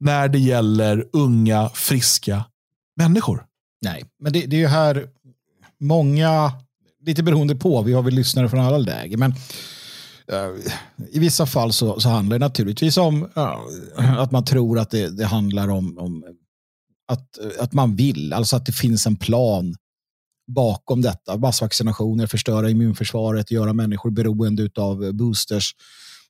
[0.00, 2.44] när det gäller unga, friska
[2.96, 3.44] människor.
[3.82, 5.06] Nej, men det, det är ju här
[5.80, 6.52] många,
[7.08, 9.30] lite beroende på, vi har väl lyssnare från alla läger, men
[10.32, 10.48] eh,
[11.10, 13.64] i vissa fall så, så handlar det naturligtvis om ja,
[13.96, 16.24] att man tror att det, det handlar om, om
[17.08, 19.76] att, att man vill, alltså att det finns en plan
[20.48, 21.36] bakom detta.
[21.36, 25.74] Massvaccinationer, förstöra immunförsvaret, göra människor beroende av boosters.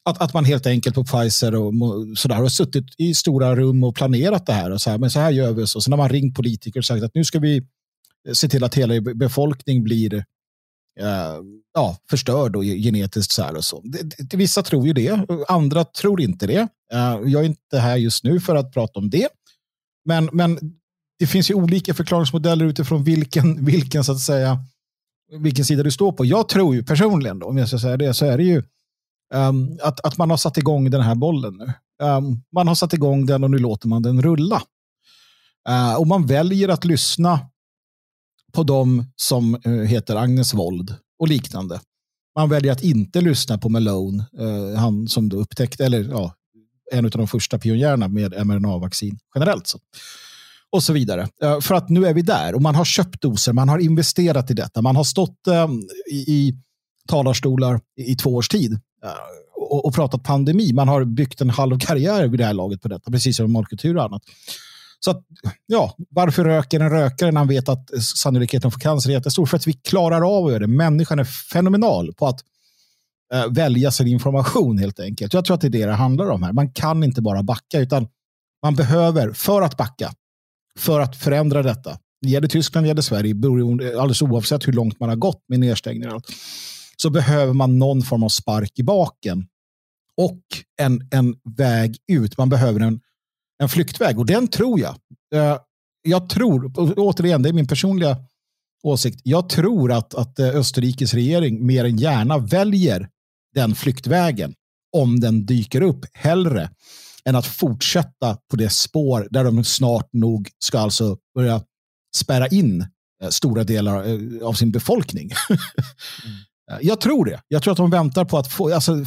[0.04, 1.72] Att, att man helt enkelt på Pfizer och
[2.16, 4.70] sådär har suttit i stora rum och planerat det här.
[4.70, 5.66] Och så här men så här gör vi.
[5.66, 5.80] Så.
[5.80, 7.66] Sen har man ringt politiker och sagt att nu ska vi
[8.32, 10.24] se till att hela befolkningen blir
[10.98, 11.40] Eh,
[11.74, 13.80] ja, förstörd och genetiskt så här och så.
[13.84, 16.68] Det, det, vissa tror ju det, andra tror inte det.
[16.92, 19.28] Eh, jag är inte här just nu för att prata om det.
[20.04, 20.58] Men, men
[21.18, 24.58] det finns ju olika förklaringsmodeller utifrån vilken, vilken, så att säga,
[25.40, 26.24] vilken sida du står på.
[26.24, 28.62] Jag tror ju personligen, då, om jag ska säga det, så är det ju
[29.34, 31.72] um, att, att man har satt igång den här bollen nu.
[32.06, 34.62] Um, man har satt igång den och nu låter man den rulla.
[35.68, 37.40] Uh, och man väljer att lyssna
[38.52, 41.80] på dem som eh, heter Agnes Wold och liknande.
[42.36, 46.34] Man väljer att inte lyssna på Malone, eh, han som då upptäckte, eller ja,
[46.92, 49.66] en av de första pionjärerna med mRNA-vaccin generellt.
[49.66, 49.78] Så.
[50.70, 51.28] Och så vidare.
[51.42, 54.50] Eh, för att nu är vi där och man har köpt doser, man har investerat
[54.50, 56.54] i detta, man har stått ehm, i,
[57.08, 58.80] talarstolar i, två års tid
[59.84, 60.72] och, pratat pandemi.
[60.72, 63.96] Man har byggt en halv karriär vid det här laget på detta, precis som målkultur
[63.96, 64.22] och annat.
[65.00, 65.24] Så att,
[65.66, 69.46] ja, varför röker en rökare när han vet att sannolikheten för cancer är jättestor?
[69.46, 70.66] För att vi klarar av att göra det.
[70.66, 72.40] Människan är fenomenal på att
[73.34, 75.34] eh, välja sin information helt enkelt.
[75.34, 76.52] Jag tror att det är det det handlar om här.
[76.52, 78.08] Man kan inte bara backa, utan
[78.62, 80.12] man behöver, för att backa,
[80.78, 85.00] för att förändra detta, det gäller Tyskland, det gäller Sverige, beroende- alldeles oavsett hur långt
[85.00, 86.20] man har gått med nedstängningar
[86.96, 89.46] så behöver man någon form av spark i baken
[90.16, 90.40] och
[90.80, 92.38] en, en väg ut.
[92.38, 93.00] Man behöver en,
[93.62, 94.96] en flyktväg och den tror jag.
[95.34, 95.58] Eh,
[96.02, 98.16] jag tror, återigen, det är min personliga
[98.82, 99.20] åsikt.
[99.24, 103.08] Jag tror att, att eh, Österrikes regering mer än gärna väljer
[103.54, 104.54] den flyktvägen
[104.96, 106.70] om den dyker upp hellre
[107.24, 111.62] än att fortsätta på det spår där de snart nog ska alltså börja
[112.16, 112.80] spärra in
[113.22, 114.04] eh, stora delar
[114.42, 115.30] av sin befolkning.
[116.24, 116.36] Mm.
[116.80, 117.40] Jag tror det.
[117.48, 119.04] Jag tror att de väntar på att få, alltså,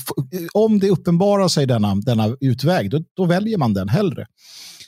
[0.54, 4.26] om det uppenbarar sig denna, denna utväg, då, då väljer man den hellre.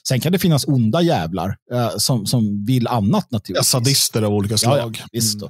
[0.07, 3.73] Sen kan det finnas onda jävlar eh, som, som vill annat naturligtvis.
[3.73, 4.97] Ja, sadister av olika slag.
[4.99, 5.49] Ja, visst då.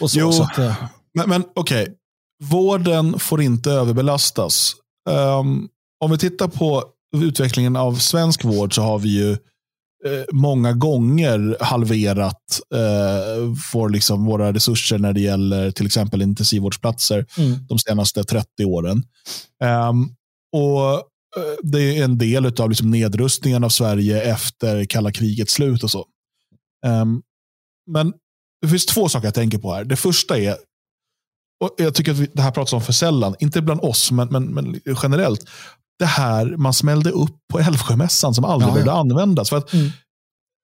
[0.00, 0.84] Och så, jo, så att, uh...
[1.14, 1.82] men, men okej.
[1.82, 1.94] Okay.
[2.42, 4.72] Vården får inte överbelastas.
[5.10, 5.68] Um,
[6.00, 6.84] om vi tittar på
[7.16, 9.38] utvecklingen av svensk vård så har vi ju eh,
[10.32, 17.66] många gånger halverat eh, vår, liksom, våra resurser när det gäller till exempel intensivvårdsplatser mm.
[17.68, 19.02] de senaste 30 åren.
[19.90, 20.14] Um,
[20.52, 20.92] och
[21.36, 25.84] eh, Det är en del av liksom nedrustningen av Sverige efter kalla krigets slut.
[25.84, 26.06] och så.
[26.86, 27.22] Um,
[27.90, 28.12] men
[28.62, 29.84] det finns två saker jag tänker på här.
[29.84, 30.56] Det första är,
[31.64, 34.28] och jag tycker att vi, det här pratas om för sällan, inte bland oss, men,
[34.28, 35.48] men, men generellt
[36.00, 39.00] det här man smällde upp på Älvsjömässan som aldrig ja, behövde ja.
[39.00, 39.50] användas.
[39.50, 39.90] För att mm.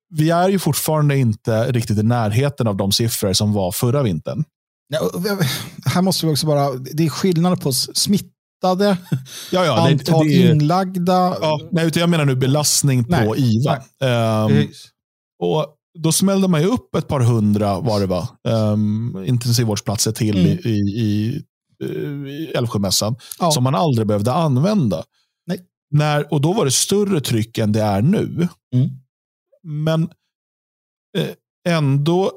[0.09, 4.44] Vi är ju fortfarande inte riktigt i närheten av de siffror som var förra vintern.
[4.88, 5.11] Ja,
[5.85, 8.96] här måste vi också bara, det är skillnad på smittade,
[9.53, 11.37] ja, ja, antal det, det, inlagda.
[11.40, 13.77] Ja, nej, jag menar nu belastning på nej, IVA.
[14.44, 14.68] Um,
[15.42, 15.66] och
[15.99, 18.29] då smällde man ju upp ett par hundra var det va?
[18.49, 20.59] Um, intensivvårdsplatser till mm.
[20.64, 21.42] i, i,
[22.31, 23.51] i Älvsjömässan ja.
[23.51, 25.05] som man aldrig behövde använda.
[25.90, 28.49] När, och då var det större tryck än det är nu.
[28.75, 28.90] Mm.
[29.62, 30.03] Men
[31.18, 31.31] eh,
[31.68, 32.33] ändå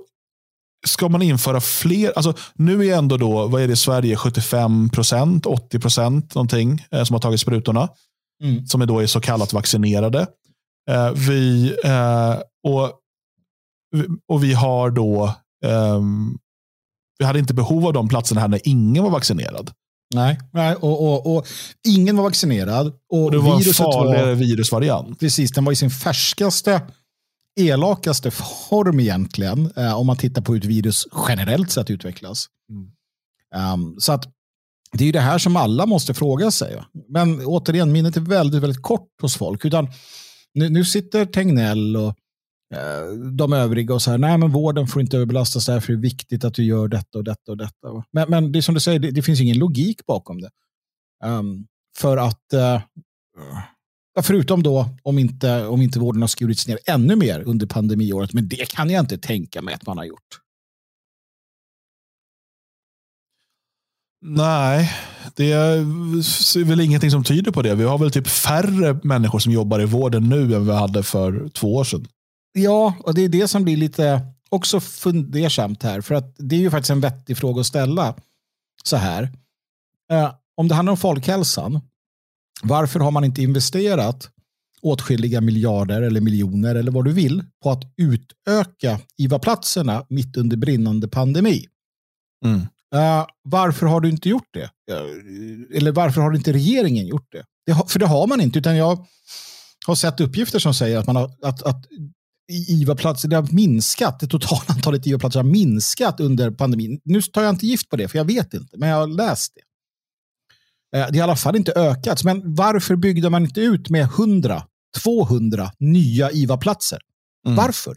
[0.87, 2.11] ska man införa fler.
[2.15, 6.85] Alltså, nu är ändå då, vad är det i Sverige, 75 procent, 80 procent någonting
[6.91, 7.89] eh, som har tagit sprutorna.
[8.43, 8.67] Mm.
[8.67, 10.27] Som är då är så kallat vaccinerade.
[10.89, 12.91] Eh, vi, eh, och,
[14.27, 15.35] och vi har då,
[15.65, 16.37] ehm,
[17.19, 19.71] vi hade inte behov av de platserna här när ingen var vaccinerad.
[20.15, 21.47] Nej, nej och, och, och,
[21.87, 22.87] ingen var vaccinerad.
[22.87, 25.19] Och, och det var en farligare virusvariant.
[25.19, 26.81] Precis, den var i sin färskaste,
[27.59, 29.71] elakaste form egentligen.
[29.75, 32.45] Eh, om man tittar på hur ett virus generellt sett utvecklas.
[32.69, 33.73] Mm.
[33.73, 34.25] Um, så att
[34.91, 36.81] det är det här som alla måste fråga sig.
[37.09, 39.65] Men återigen, minnet är väldigt, väldigt kort hos folk.
[39.65, 39.87] Utan
[40.53, 42.15] nu, nu sitter Tegnell och
[42.73, 46.01] Eh, de övriga och så här, nej men vården får inte överbelastas därför är det
[46.01, 48.03] viktigt att du gör detta och detta och detta.
[48.11, 50.49] Men, men det är som du säger, det, det finns ingen logik bakom det.
[51.25, 52.81] Um, för att, uh,
[54.21, 58.47] förutom då om inte, om inte vården har skurits ner ännu mer under pandemiåret, men
[58.47, 60.39] det kan jag inte tänka mig att man har gjort.
[64.21, 64.91] Nej,
[65.35, 67.75] det är väl ingenting som tyder på det.
[67.75, 71.49] Vi har väl typ färre människor som jobbar i vården nu än vi hade för
[71.49, 72.07] två år sedan.
[72.63, 76.01] Ja, och det är det som blir lite också fundersamt här.
[76.01, 78.15] För att det är ju faktiskt en vettig fråga att ställa.
[78.83, 79.23] Så här.
[80.11, 81.81] Eh, om det handlar om folkhälsan,
[82.63, 84.29] varför har man inte investerat
[84.81, 91.07] åtskilliga miljarder eller miljoner eller vad du vill på att utöka IVA-platserna mitt under brinnande
[91.07, 91.65] pandemi?
[92.45, 92.59] Mm.
[92.95, 94.69] Uh, varför har du inte gjort det?
[95.77, 97.43] Eller varför har inte regeringen gjort det?
[97.69, 99.05] det har, för det har man inte, utan jag
[99.87, 101.85] har sett uppgifter som säger att, man har, att, att
[102.49, 107.01] IVA-platser, det har minskat, det totala antalet IVA-platser har minskat under pandemin.
[107.03, 109.53] Nu tar jag inte gift på det, för jag vet inte, men jag har läst
[109.55, 109.61] det.
[110.97, 112.23] Eh, det har i alla fall inte ökat.
[112.23, 114.63] Men varför byggde man inte ut med 100,
[115.03, 116.99] 200 nya IVA-platser?
[117.45, 117.55] Mm.
[117.55, 117.95] Varför?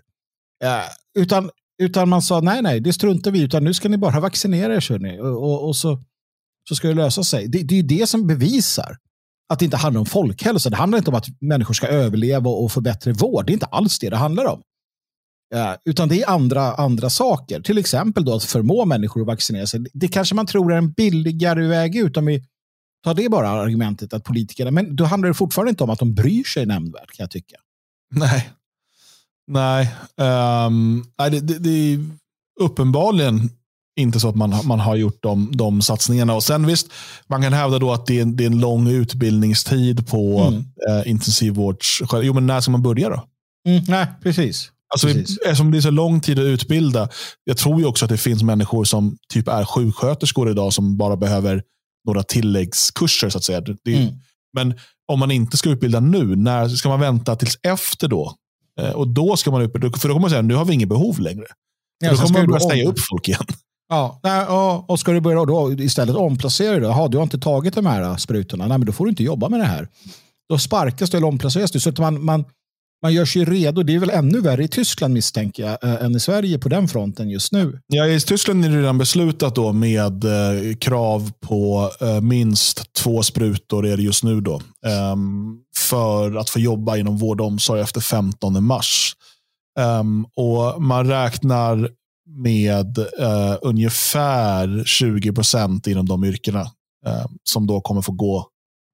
[0.65, 1.51] Eh, utan,
[1.83, 4.99] utan man sa nej, nej, det struntar vi utan nu ska ni bara vaccinera er,
[4.99, 5.21] ni.
[5.21, 6.03] Och, och, och, så,
[6.69, 7.49] så ska det lösa sig.
[7.49, 8.97] Det, det är det som bevisar
[9.53, 10.71] att det inte handlar om folkhälsa.
[10.71, 13.47] Det handlar inte om att människor ska överleva och få bättre vård.
[13.47, 14.63] Det är inte alls det det handlar om.
[15.55, 17.61] Eh, utan det är andra, andra saker.
[17.61, 19.85] Till exempel då att förmå människor att vaccinera sig.
[19.93, 22.45] Det kanske man tror är en billigare väg ut om vi
[23.05, 26.15] tar det bara argumentet att politikerna, men då handlar det fortfarande inte om att de
[26.15, 27.57] bryr sig nämnvärt kan jag tycka.
[28.15, 28.51] Nej,
[29.47, 29.95] nej,
[30.67, 32.01] um, nej det, det, det är
[32.61, 33.51] uppenbarligen
[33.97, 36.35] inte så att man, man har gjort de, de satsningarna.
[36.35, 36.93] Och sen visst,
[37.27, 40.65] man kan hävda då att det är, det är en lång utbildningstid på mm.
[40.89, 42.03] eh, intensivvårds...
[42.23, 43.25] Jo, men när ska man börja då?
[43.69, 44.71] Mm, nej, precis.
[44.93, 45.39] Alltså, precis.
[45.39, 47.09] Eftersom det är så lång tid att utbilda.
[47.45, 51.17] Jag tror ju också att det finns människor som typ är sjuksköterskor idag som bara
[51.17, 51.63] behöver
[52.07, 53.31] några tilläggskurser.
[53.31, 53.61] så att säga.
[53.61, 54.15] Det, mm.
[54.53, 54.75] Men
[55.13, 58.35] om man inte ska utbilda nu, när ska man vänta tills efter då?
[58.81, 60.89] Eh, och då ska man utbilda, för då kommer man säga nu har vi inget
[60.89, 61.47] behov längre.
[61.99, 63.47] Ja, då kommer man börja stänga upp folk igen.
[63.93, 66.83] Ja, och ska du börja då istället omplacera dig?
[66.83, 68.67] Jaha, du har inte tagit de här äh, sprutorna.
[68.67, 69.89] Nej, men då får du inte jobba med det här.
[70.49, 71.81] Då sparkas du eller omplaceras du.
[71.81, 72.45] Så att man, man,
[73.03, 73.83] man gör sig redo.
[73.83, 76.89] Det är väl ännu värre i Tyskland misstänker jag äh, än i Sverige på den
[76.89, 77.81] fronten just nu.
[77.87, 83.23] Ja, I Tyskland är det redan beslutat då med eh, krav på eh, minst två
[83.23, 84.55] sprutor är det just nu då.
[84.87, 85.17] Eh,
[85.77, 89.17] för att få jobba inom vård och omsorg efter 15 mars.
[89.81, 91.91] Um, och Man räknar
[92.27, 96.61] med uh, ungefär 20 procent inom de yrkena
[97.07, 98.47] uh, som då kommer få gå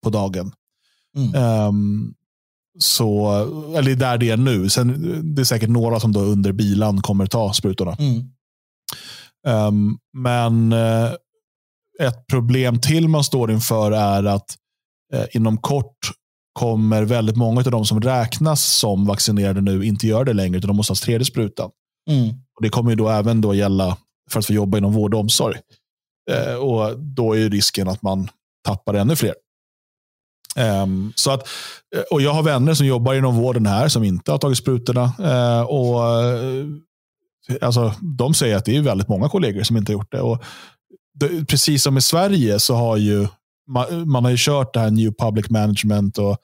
[0.04, 0.52] på dagen.
[1.16, 1.66] Mm.
[1.68, 2.14] Um,
[2.78, 3.30] så,
[3.76, 4.68] eller där det är nu.
[4.68, 7.96] Sen, det är säkert några som då under bilan kommer ta sprutorna.
[7.98, 8.24] Mm.
[9.46, 11.12] Um, men uh,
[12.00, 14.56] ett problem till man står inför är att
[15.14, 15.98] uh, inom kort
[16.52, 20.68] kommer väldigt många av de som räknas som vaccinerade nu inte göra det längre, utan
[20.68, 21.70] de måste ha tredje sprutan.
[22.10, 22.34] Mm.
[22.58, 23.96] Och det kommer ju då även då gälla
[24.30, 25.56] för att få jobba inom vård och omsorg.
[26.30, 28.28] Eh, och Då är risken att man
[28.64, 29.34] tappar ännu fler.
[30.82, 31.48] Um, så att,
[31.96, 35.12] eh, och jag har vänner som jobbar inom vården här som inte har tagit sprutorna.
[35.20, 36.66] Uh, och, eh,
[37.60, 40.20] alltså, de säger att det är väldigt många kollegor som inte har gjort det.
[40.20, 40.42] Och
[41.14, 43.28] det, precis som i Sverige så har ju
[43.68, 46.38] man, man har ju kört det här New Public Management och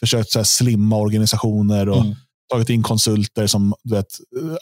[0.00, 2.14] försökt så här, slimma organisationer och mm
[2.50, 3.46] tagit in konsulter.
[3.46, 4.06] som du vet,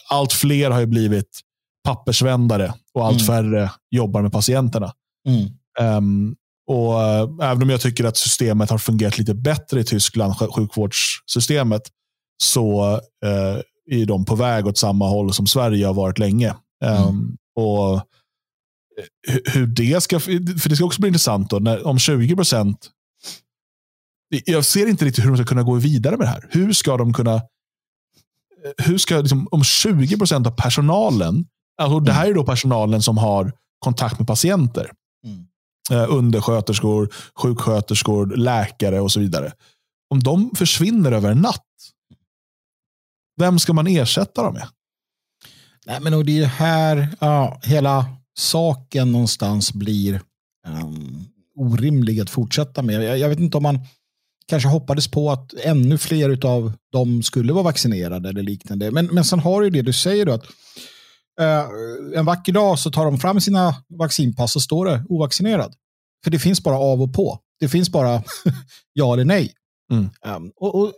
[0.09, 1.39] Allt fler har ju blivit
[1.83, 3.25] pappersvändare och allt mm.
[3.25, 4.93] färre jobbar med patienterna.
[5.27, 5.97] Mm.
[5.97, 6.35] Um,
[6.67, 11.81] och äh, Även om jag tycker att systemet har fungerat lite bättre i Tyskland, sjukvårdssystemet,
[12.43, 12.93] så
[13.25, 16.55] äh, är de på väg åt samma håll som Sverige har varit länge.
[16.85, 17.07] Mm.
[17.07, 21.99] Um, och eh, hur det ska, för det ska också bli intressant då, när, om
[21.99, 22.91] 20 procent
[24.29, 26.47] jag ser inte riktigt hur de ska kunna gå vidare med det här.
[26.49, 27.41] Hur ska de kunna...
[28.77, 31.45] Hur ska, liksom, om 20 procent av personalen,
[31.81, 34.91] alltså det här är då personalen som har kontakt med patienter.
[35.25, 35.45] Mm
[35.91, 39.53] eh, undersköterskor, sjuksköterskor, läkare och så vidare.
[40.09, 41.65] Om de försvinner över en natt,
[43.37, 44.67] vem ska man ersätta dem med?
[45.85, 48.05] Nej, men det är här ja, hela
[48.37, 50.21] saken någonstans blir
[50.67, 53.03] um, orimlig att fortsätta med.
[53.03, 53.79] Jag, jag, vet inte om man
[54.49, 58.91] kanske hoppades på att ännu fler av dem skulle vara vaccinerade eller liknande.
[58.91, 60.43] Men, men sen har du det du säger då att
[61.41, 65.73] uh, en vacker dag så tar de fram sina vaccinpass och står det ovaccinerad.
[66.23, 67.39] För det finns bara av och på.
[67.59, 68.23] Det finns bara
[68.93, 69.53] ja eller nej.
[69.91, 70.09] Mm.
[70.35, 70.93] Um, och, och,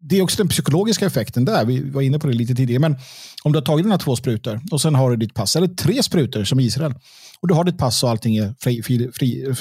[0.00, 1.64] Det är också den psykologiska effekten där.
[1.64, 2.80] Vi var inne på det lite tidigare.
[2.80, 2.96] Men
[3.44, 6.02] om du har tagit dina två sprutor och sen har du ditt pass, eller tre
[6.02, 6.94] sprutor som Israel,
[7.40, 9.54] och du har ditt pass och allting är fri, fri, fri,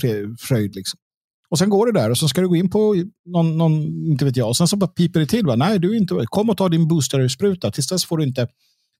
[0.00, 0.74] fri, fröjd.
[0.74, 0.98] Liksom.
[1.50, 3.72] Och sen går det där och så ska du gå in på någon, någon
[4.06, 5.46] inte vet jag, och sen så bara piper det till.
[5.46, 5.56] Va?
[5.56, 7.70] Nej, du är inte, kom och ta din boosterspruta.
[7.70, 8.48] Tills dess får du inte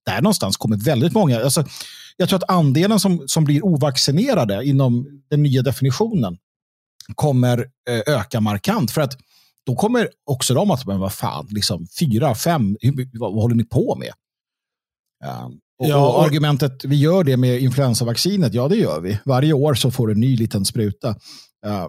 [0.06, 1.40] där någonstans kommer väldigt många.
[1.40, 1.64] Alltså,
[2.16, 6.36] jag tror att andelen som, som blir ovaccinerade inom den nya definitionen
[7.14, 7.58] kommer
[7.88, 8.90] eh, öka markant.
[8.90, 9.16] För att
[9.66, 12.76] då kommer också de att, men vad fan, liksom, fyra, fem,
[13.12, 14.12] vad, vad håller ni på med?
[15.44, 19.18] Um, och, ja, och, argumentet, vi gör det med influensavaccinet, ja det gör vi.
[19.24, 21.16] Varje år så får du en ny liten spruta.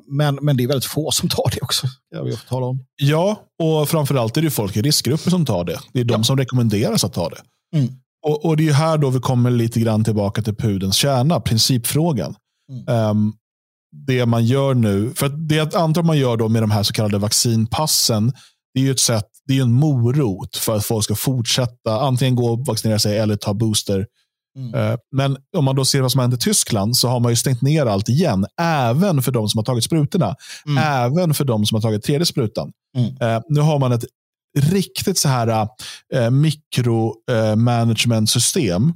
[0.07, 1.88] Men, men det är väldigt få som tar det också.
[2.10, 2.86] Jag vill tala om.
[2.95, 5.79] Ja, och framförallt är det folk i riskgrupper som tar det.
[5.93, 6.23] Det är de ja.
[6.23, 7.41] som rekommenderas att ta det.
[7.77, 7.93] Mm.
[8.27, 12.36] Och, och, Det är här då vi kommer lite grann tillbaka till pudens kärna, principfrågan.
[12.71, 13.10] Mm.
[13.10, 13.34] Um,
[14.07, 16.93] det man gör nu, för det jag antar man gör då med de här så
[16.93, 18.34] kallade vaccinpassen,
[18.73, 22.36] det är ju ett sätt, det är en morot för att folk ska fortsätta antingen
[22.36, 24.05] gå och vaccinera sig eller ta booster.
[24.57, 24.73] Mm.
[24.73, 27.35] Uh, men om man då ser vad som händer i Tyskland så har man ju
[27.35, 30.35] stängt ner allt igen, även för de som har tagit sprutorna.
[30.65, 30.83] Mm.
[30.83, 32.71] Även för de som har tagit tredje sprutan.
[32.97, 33.09] Mm.
[33.09, 34.03] Uh, nu har man ett
[34.59, 35.67] riktigt så här
[36.13, 38.91] eh, mikromanagementsystem eh,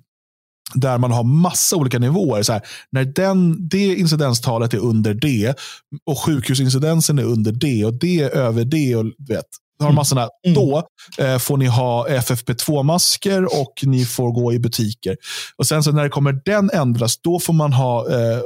[0.73, 2.43] där man har massa olika nivåer.
[2.43, 5.59] Så här, när den, det incidenstalet är under det
[6.05, 8.95] och sjukhusincidensen är under det och det är över det.
[8.95, 9.45] och vet,
[9.79, 9.95] har mm.
[9.95, 10.55] massorna, mm.
[10.55, 10.83] Då
[11.17, 15.17] eh, får ni ha FFP2-masker och ni får gå i butiker.
[15.57, 18.39] Och sen så när det kommer den ändras, då får man ha eh,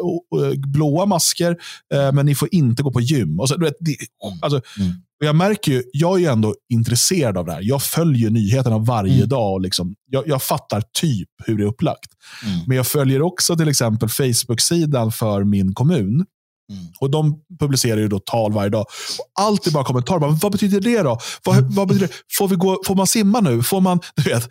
[0.58, 1.58] blåa masker,
[1.94, 3.40] eh, men ni får inte gå på gym.
[3.40, 4.40] Och så, vet, det, mm.
[4.42, 4.94] alltså, mm.
[5.26, 7.62] Jag märker ju, jag är ändå intresserad av det här.
[7.64, 9.30] Jag följer nyheterna varje mm.
[9.30, 9.54] dag.
[9.54, 12.10] Och liksom, jag, jag, fattar typ hur det är upplagt.
[12.46, 12.60] Mm.
[12.68, 16.26] Men jag följer också till exempel Facebook-sidan för min kommun.
[16.70, 16.86] Mm.
[17.00, 18.86] Och De publicerar ju då tal varje dag.
[19.20, 20.20] Och allt är bara kommentarer.
[20.20, 21.20] Bara, vad betyder det då?
[21.46, 21.72] Vad, mm.
[21.72, 22.14] vad betyder det?
[22.38, 23.64] Får, vi gå, får man simma nu?
[23.64, 24.50] Får man, du vet,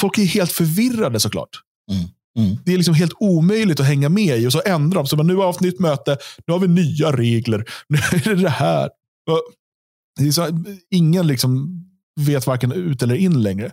[0.00, 1.50] folk är helt förvirrade såklart.
[1.90, 2.04] Mm.
[2.38, 2.56] Mm.
[2.64, 5.06] Det är liksom helt omöjligt att hänga med i och så ändrar de.
[5.06, 7.64] Så nu har vi haft nytt möte, nu har vi nya regler.
[7.88, 8.90] Nu är det det här.
[10.18, 10.48] Det är så,
[10.90, 11.82] ingen liksom
[12.20, 13.66] vet varken ut eller in längre.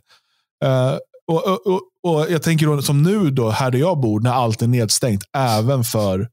[0.66, 4.20] Uh, och, och, och, och, Jag tänker då, som nu, då, här där jag bor,
[4.20, 6.30] när allt är nedstängt, även för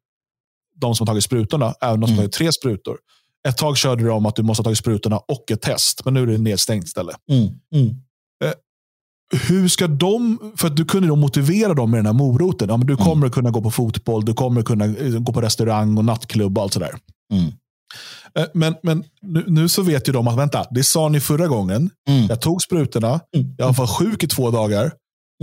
[0.81, 2.17] de som har tagit sprutorna, även de som mm.
[2.17, 2.99] har tagit tre sprutor.
[3.49, 6.15] Ett tag körde de om att du måste ha tagit sprutorna och ett test, men
[6.15, 7.17] nu är det nedstängt istället.
[7.31, 7.49] Mm.
[7.75, 7.89] Mm.
[8.45, 8.53] Uh,
[9.49, 12.69] hur ska de, för att du kunde då motivera dem med den här moroten.
[12.69, 13.05] Ja, men du mm.
[13.05, 16.65] kommer kunna gå på fotboll, du kommer kunna eh, gå på restaurang och nattklubb och
[16.65, 16.95] allt sådär.
[17.33, 17.53] Mm.
[18.39, 21.47] Eh, men, men nu, nu, så vet ju de att vänta, det sa ni förra
[21.47, 21.91] gången.
[22.09, 22.27] Mm.
[22.27, 23.55] Jag tog sprutorna, mm.
[23.59, 24.93] jag var sjuk i två dagar.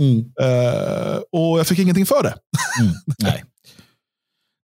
[0.00, 0.18] Mm.
[0.18, 2.34] Uh, och jag fick ingenting för det.
[2.80, 2.94] Mm.
[3.18, 3.44] Nej.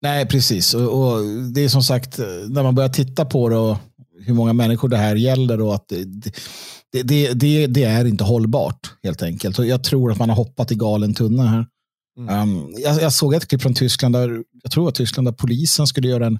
[0.02, 0.74] Nej, precis.
[0.74, 1.24] Och, och,
[1.54, 2.18] Det är som sagt,
[2.48, 3.76] när man börjar titta på det och
[4.20, 8.92] hur många människor det här gäller och att det, det, det, det, är inte hållbart
[9.02, 9.58] helt enkelt.
[9.58, 11.66] Och jag tror att man har hoppat i galen tunna här.
[12.18, 12.50] Mm.
[12.50, 15.86] Um, jag, jag, såg ett klipp från Tyskland där, jag tror att Tyskland där polisen
[15.86, 16.38] skulle göra en,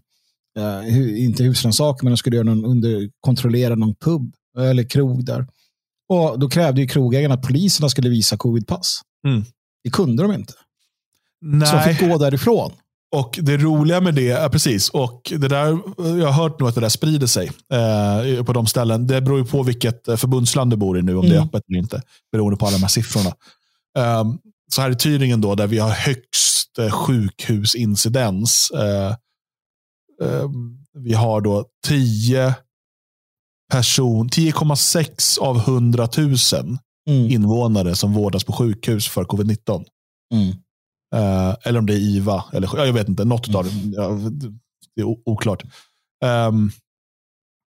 [0.59, 5.47] uh, inte husrannsakan, men de skulle göra någon under, kontrollera någon pub eller krog där.
[6.09, 9.01] Och då krävde ju krogägarna att poliserna skulle visa covidpass.
[9.27, 9.45] Mm.
[9.85, 10.53] Det kunde de inte.
[11.41, 11.69] Nej.
[11.69, 12.73] Så de fick gå därifrån.
[13.17, 16.75] Och det roliga med det, ja, precis, och det där, jag har hört nu att
[16.75, 19.07] det där sprider sig eh, på de ställen.
[19.07, 21.31] Det beror ju på vilket eh, förbundsland du bor i nu, om mm.
[21.31, 21.49] det är mm.
[21.49, 22.03] öppet eller inte.
[22.33, 23.33] Beroende på alla de här siffrorna.
[24.21, 24.39] Um,
[24.73, 28.71] så här i Tyringen då, där vi har högst eh, sjukhusincidens.
[28.71, 29.11] Eh,
[30.23, 30.51] eh,
[30.99, 32.55] vi har då 10
[33.73, 36.37] person, 10,6 av 100 000
[37.09, 37.31] mm.
[37.31, 39.85] invånare som vårdas på sjukhus för covid-19.
[40.35, 40.55] Mm.
[41.15, 42.45] Uh, eller om det är IVA.
[42.53, 44.39] Eller, jag vet inte, något av mm.
[44.39, 44.53] det.
[44.97, 45.63] Det är oklart.
[46.25, 46.71] Um,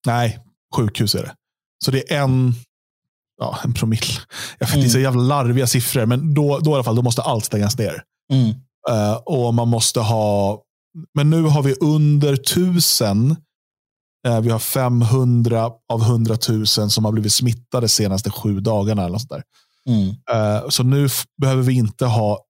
[0.06, 0.40] nej,
[0.76, 1.36] sjukhus är det.
[1.86, 2.54] Så det är en,
[3.38, 4.20] ja, en promille.
[4.60, 4.84] Jag vet, mm.
[4.84, 5.04] Det är så mm.
[5.04, 8.04] jävla larviga siffror, men då, då i alla fall då måste allt stängas ner.
[8.34, 8.50] Mm.
[8.90, 10.62] Uh, och man måste ha,
[11.14, 13.36] men nu har vi under tusen
[14.26, 19.06] Eh, vi har 500 av 100 000 som har blivit smittade de senaste sju dagarna.
[19.06, 19.44] Eller sånt där.
[19.90, 20.16] Mm.
[20.70, 21.08] Så nu
[21.42, 22.45] behöver vi inte ha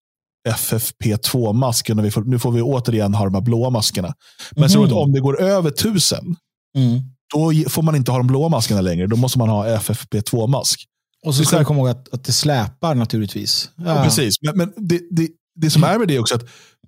[0.47, 1.89] FFP2-mask.
[2.25, 4.13] Nu får vi återigen ha de här blåa maskerna.
[4.51, 4.69] Men mm.
[4.69, 6.35] så att om det går över 1000,
[6.77, 7.01] mm.
[7.33, 9.07] då får man inte ha de blåa maskerna längre.
[9.07, 10.85] Då måste man ha FFP2-mask.
[11.25, 13.69] Och så ska vi komma ihåg att, att det släpar naturligtvis.
[13.75, 13.95] Ja.
[13.95, 16.45] ja precis, men, men det, det, det som är med det också att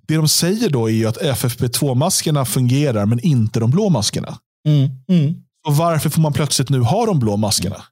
[0.08, 4.38] det de säger då är att FFP2-maskerna fungerar, men inte de blå maskerna.
[4.68, 5.34] Mm, mm.
[5.66, 7.82] Och varför får man plötsligt nu ha de blå maskerna?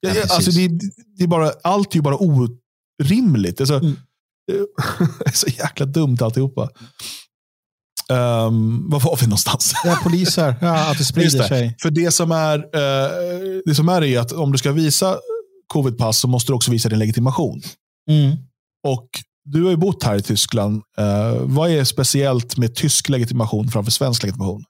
[0.00, 0.68] Ja, alltså det,
[1.16, 3.60] det, är bara, allt är ju bara orimligt.
[3.60, 3.96] Alltså, mm.
[5.18, 6.68] Det är så jäkla dumt alltihopa.
[8.08, 9.72] Um, var var vi någonstans?
[9.84, 10.56] Ja, poliser.
[10.60, 11.48] Ja, att det sprider det.
[11.48, 11.76] sig.
[11.82, 15.16] För det som är uh, det som är, är att om du ska visa
[15.66, 17.62] covidpass så måste du också visa din legitimation.
[18.10, 18.36] Mm.
[18.86, 19.08] Och
[19.44, 20.82] du har ju bott här i Tyskland.
[21.00, 24.64] Uh, vad är speciellt med tysk legitimation framför svensk legitimation?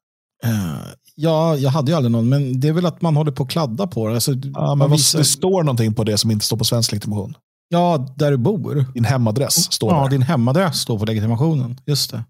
[0.44, 3.42] Uh, Ja, jag hade ju aldrig någon, men det är väl att man håller på
[3.42, 4.14] att kladda på det.
[4.14, 5.18] Alltså, ja, men visar...
[5.18, 7.34] Det står någonting på det som inte står på svensk legitimation.
[7.68, 8.84] Ja, där du bor.
[8.94, 10.10] Din hemadress står Ja, där.
[10.10, 11.80] din hemadress står på legitimationen.
[11.86, 12.24] Just det.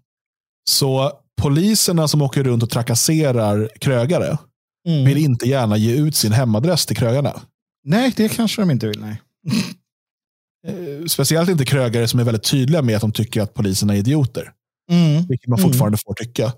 [0.69, 1.11] Så
[1.41, 4.37] poliserna som åker runt och trakasserar krögare
[4.87, 5.05] mm.
[5.05, 7.41] vill inte gärna ge ut sin hemadress till krögarna.
[7.83, 9.01] Nej, det kanske de inte vill.
[9.01, 9.21] Nej.
[10.67, 13.97] Eh, speciellt inte krögare som är väldigt tydliga med att de tycker att poliserna är
[13.97, 14.51] idioter.
[14.91, 15.25] Mm.
[15.25, 15.99] Vilket man fortfarande mm.
[16.05, 16.53] får tycka.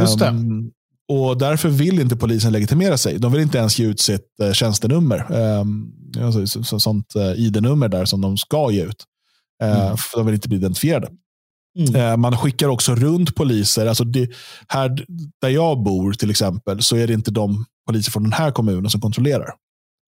[0.00, 0.28] Just det.
[0.28, 0.72] Um,
[1.08, 3.18] och därför vill inte polisen legitimera sig.
[3.18, 5.32] De vill inte ens ge ut sitt uh, tjänstenummer.
[5.32, 9.04] Um, alltså, så, så, sånt uh, ID-nummer där som de ska ge ut.
[9.62, 9.96] Uh, mm.
[9.96, 11.08] För de vill inte bli identifierade.
[11.78, 12.20] Mm.
[12.20, 13.86] man skickar också runt poliser.
[13.86, 14.30] Alltså det,
[14.68, 15.04] här
[15.40, 18.90] där jag bor till exempel så är det inte de poliser från den här kommunen
[18.90, 19.54] som kontrollerar.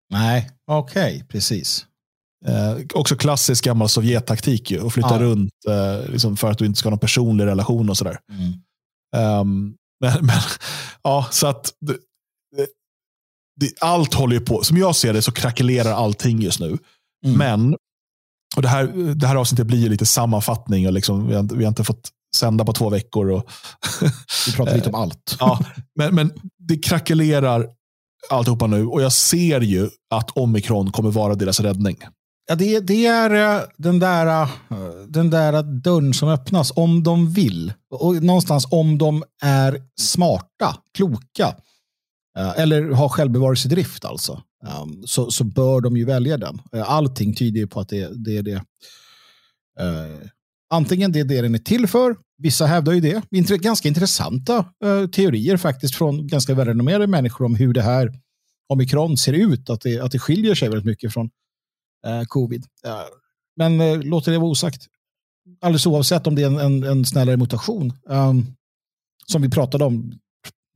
[0.10, 1.86] Nej, okej, okay, precis.
[2.46, 5.20] Eh, också klassisk gammal Sovjettaktik att flytta ja.
[5.20, 8.20] runt eh, liksom för att du inte ska ha någon personlig relation och sådär.
[8.32, 9.40] Mm.
[9.40, 10.40] Um, men, men,
[11.04, 11.98] ja, så att det,
[13.60, 14.64] det, allt håller ju på.
[14.64, 16.78] Som jag ser det så krackelerar allting just nu.
[17.26, 17.38] Mm.
[17.38, 17.76] Men,
[18.56, 20.88] och det här, det här avsnittet blir ju lite sammanfattning.
[20.88, 23.32] Och liksom, vi, har, vi har inte fått sända på två veckor.
[23.32, 23.52] Och
[24.48, 25.38] vi pratar lite om allt.
[25.40, 25.60] ja,
[25.96, 27.68] men, men det krackelerar
[28.30, 31.98] alltihopa nu och jag ser ju att omikron kommer vara deras räddning.
[32.50, 34.50] Ja, det, det är eh, den där, eh,
[35.08, 37.74] den där dörren som öppnas om de vill.
[37.90, 41.56] Och någonstans om de är smarta, kloka.
[42.38, 44.42] Eh, eller har självbevarelsedrift alltså.
[44.68, 46.62] Ehm, så, så bör de ju välja den.
[46.86, 48.64] Allting tyder ju på att det, det är det.
[50.70, 52.16] Antingen det är det den är till för.
[52.38, 53.24] Vissa hävdar ju det.
[53.58, 54.66] Ganska intressanta
[55.12, 58.12] teorier faktiskt från ganska välrenommerade människor om hur det här
[58.70, 59.70] omikron ser ut.
[59.70, 61.30] Att det, att det skiljer sig väldigt mycket från
[62.06, 62.66] eh, covid.
[62.86, 63.04] Eh,
[63.56, 64.88] men eh, låter det vara osagt.
[65.62, 67.94] Alldeles oavsett om det är en, en, en snällare mutation.
[68.06, 68.56] Um,
[69.28, 70.14] som vi pratade om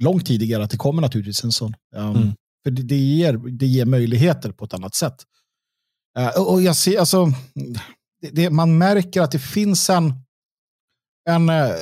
[0.04, 1.76] långt tidigare, att det kommer naturligtvis en sån.
[1.96, 2.34] Um, mm.
[2.64, 5.16] För det, det, ger, det ger möjligheter på ett annat sätt.
[6.20, 7.26] Uh, och jag ser, alltså,
[8.22, 10.14] det, det, man märker att det finns en,
[11.30, 11.76] en uh,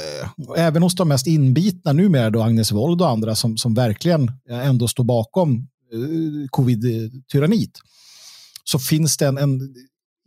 [0.58, 4.88] även hos de mest inbitna numera, då Agnes Wold och andra, som, som verkligen ändå
[4.88, 7.80] står bakom uh, covid-tyrannit
[8.64, 9.76] så finns det en, en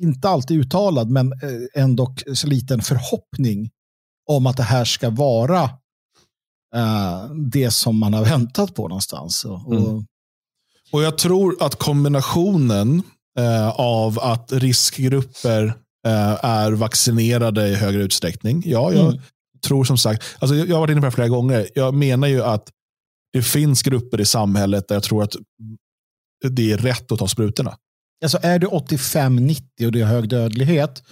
[0.03, 3.71] inte alltid uttalad, men eh, ändå så liten förhoppning
[4.31, 5.63] om att det här ska vara
[6.77, 9.45] uh, det som man har väntat på någonstans.
[9.45, 10.07] Och, mm.
[10.93, 13.03] och jag tror att kombinationen
[13.39, 15.65] eh, av att riskgrupper
[16.07, 18.63] eh, är vaccinerade i högre utsträckning.
[18.67, 19.21] Ja, jag mm.
[19.67, 21.69] tror som sagt, alltså jag, jag har varit inne på det flera gånger.
[21.75, 22.71] Jag menar ju att
[23.33, 25.37] det finns grupper i samhället där jag tror att
[26.49, 27.77] det är rätt att ta sprutorna.
[28.25, 31.03] Alltså är du 85-90 och det är hög dödlighet,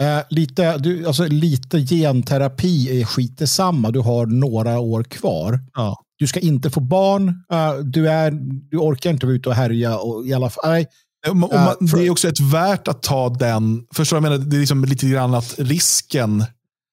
[0.00, 3.90] eh, lite, du, alltså lite genterapi är skit detsamma.
[3.90, 5.60] Du har några år kvar.
[5.74, 5.96] Ja.
[6.18, 7.28] Du ska inte få barn.
[7.28, 8.30] Uh, du, är,
[8.70, 9.98] du orkar inte vara ute och härja.
[9.98, 10.84] Och, i alla fall,
[11.28, 13.86] och man, uh, det är också ett värt att ta den.
[13.94, 14.38] Förstår jag menar?
[14.38, 16.44] Det är liksom lite grann att risken.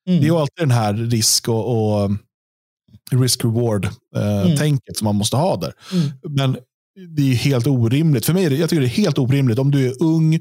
[0.08, 0.22] Mm.
[0.22, 2.12] Det är alltid den här risk och, och
[3.12, 4.80] risk-reward-tänket uh, mm.
[4.96, 5.74] som man måste ha där.
[5.94, 6.12] Mm.
[6.30, 6.58] Men
[6.96, 8.26] det är helt orimligt.
[8.26, 10.40] För mig är det, jag tycker det är helt orimligt om du är ung,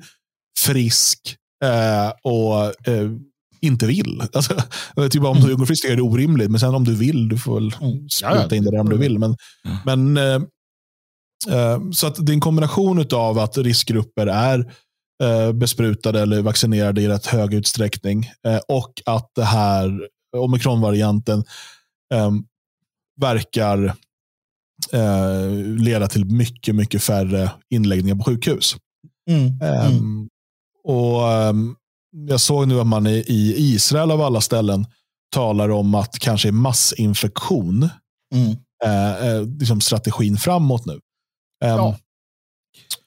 [0.58, 3.10] frisk eh, och eh,
[3.60, 4.22] inte vill.
[4.32, 4.54] Alltså,
[5.10, 7.28] typ om du är ung och frisk är det orimligt, men sen om du vill,
[7.28, 8.08] du får väl mm.
[8.08, 9.18] spruta in det där om du vill.
[9.18, 9.76] Men, mm.
[9.84, 10.42] men, eh,
[11.56, 14.72] eh, så att det är en kombination av att riskgrupper är
[15.22, 21.44] eh, besprutade eller vaccinerade i rätt hög utsträckning eh, och att det här omikronvarianten
[23.20, 23.94] verkar
[24.92, 28.76] eh, leda till mycket, mycket färre inläggningar på sjukhus.
[29.30, 29.60] Mm.
[29.86, 30.28] Um,
[30.84, 31.76] och um,
[32.28, 34.86] Jag såg nu att man i, Israel av alla ställen
[35.32, 37.88] talar om att kanske massinfektion
[38.34, 38.56] mm.
[38.84, 40.92] eh, eh, liksom strategin framåt nu.
[40.92, 41.00] Um,
[41.60, 41.96] ja.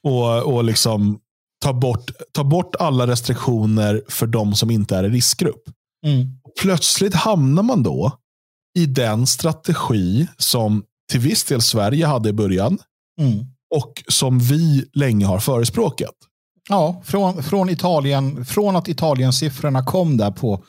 [0.02, 1.20] Och, och liksom
[1.64, 5.62] ta bort, ta bort alla restriktioner för de som inte är i riskgrupp.
[6.06, 6.26] Mm.
[6.60, 8.12] Plötsligt hamnar man då
[8.78, 12.78] i den strategi som till viss del Sverige hade i början
[13.20, 13.38] mm.
[13.74, 16.14] och som vi länge har förespråkat.
[16.68, 20.64] Ja, från, från Italien, från att Italien-siffrorna kom där på,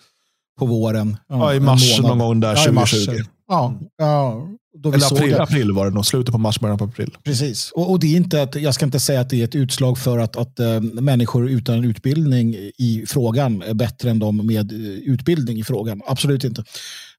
[0.60, 1.18] på våren.
[1.30, 3.12] Ja, I mars någon gång där, 2020.
[3.48, 7.18] Ja, ja, då Eller april, april var det nog, slutet på mars, början på april.
[7.24, 9.56] Precis, och, och, det är inte att, jag ska inte säga att det är ett
[9.56, 14.72] utslag för att, att äh, människor utan utbildning i frågan är bättre än de med
[14.72, 16.02] uh, utbildning i frågan.
[16.08, 16.64] Absolut inte.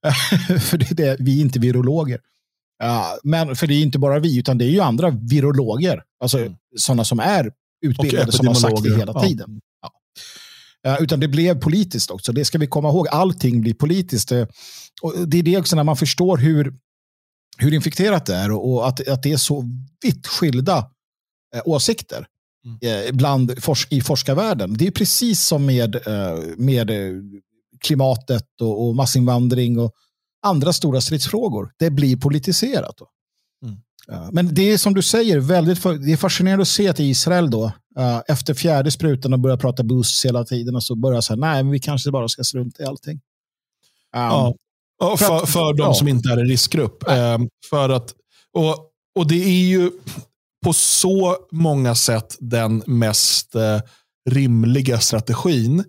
[0.60, 2.20] för det är det, vi är inte virologer.
[2.82, 6.02] Ja, men för det är inte bara vi, utan det är ju andra virologer.
[6.20, 6.52] Alltså mm.
[6.76, 7.52] sådana som är
[7.86, 9.60] utbildade som har sagt det hela tiden.
[9.82, 9.92] Ja.
[10.82, 10.98] Ja.
[10.98, 12.32] utan det blev politiskt också.
[12.32, 13.08] Det ska vi komma ihåg.
[13.08, 14.32] Allting blir politiskt.
[15.02, 16.74] Och det är det också när man förstår hur,
[17.58, 19.64] hur infekterat det är och, att, att det är så
[20.02, 20.90] vitt skilda
[21.56, 22.26] eh, åsikter
[22.66, 23.06] mm.
[23.06, 24.74] eh, bland forsk i forskarvärlden.
[24.74, 27.22] Det är precis som med, eh, med eh,
[27.80, 29.92] klimatet och, och massinvandring och
[30.42, 31.72] andra stora stridsfrågor.
[31.78, 32.96] Det blir politiserat.
[32.96, 33.08] Då.
[33.64, 34.34] Mm.
[34.34, 37.72] Men det är som du säger, väldigt det är fascinerande att se att Israel då,
[38.28, 41.72] efter fjärde sprutan och börjar prata boosts hela tiden och så börjar säga nej, men
[41.72, 43.20] vi kanske bara ska strunta i allting.
[44.16, 44.20] Um,
[44.98, 45.16] ja.
[45.16, 45.94] för, för, för de ja.
[45.94, 47.04] som inte är i riskgrupp.
[47.08, 48.14] Um, för att,
[48.52, 49.90] och, och det är ju
[50.64, 53.80] på så många sätt den mest uh,
[54.30, 55.84] rimliga strategin.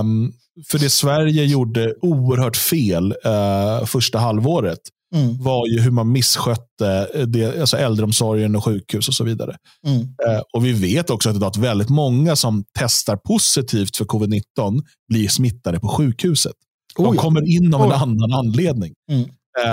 [0.00, 0.32] Um,
[0.66, 4.78] för det Sverige gjorde oerhört fel uh, första halvåret
[5.14, 5.42] mm.
[5.42, 9.56] var ju hur man misskötte det, alltså äldreomsorgen och sjukhus och så vidare.
[9.86, 10.00] Mm.
[10.00, 15.28] Uh, och Vi vet också att, att väldigt många som testar positivt för covid-19 blir
[15.28, 16.56] smittade på sjukhuset.
[16.96, 17.22] De oh, ja.
[17.22, 18.02] kommer in av en oh.
[18.02, 18.94] annan anledning.
[19.10, 19.30] Mm.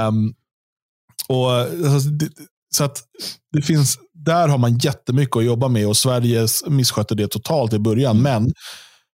[0.07, 0.33] Um,
[1.27, 2.29] och, alltså, det,
[2.75, 3.03] så att
[3.53, 7.79] det finns, där har man jättemycket att jobba med och Sverige misskötte det totalt i
[7.79, 8.19] början.
[8.19, 8.23] Mm.
[8.23, 8.53] Men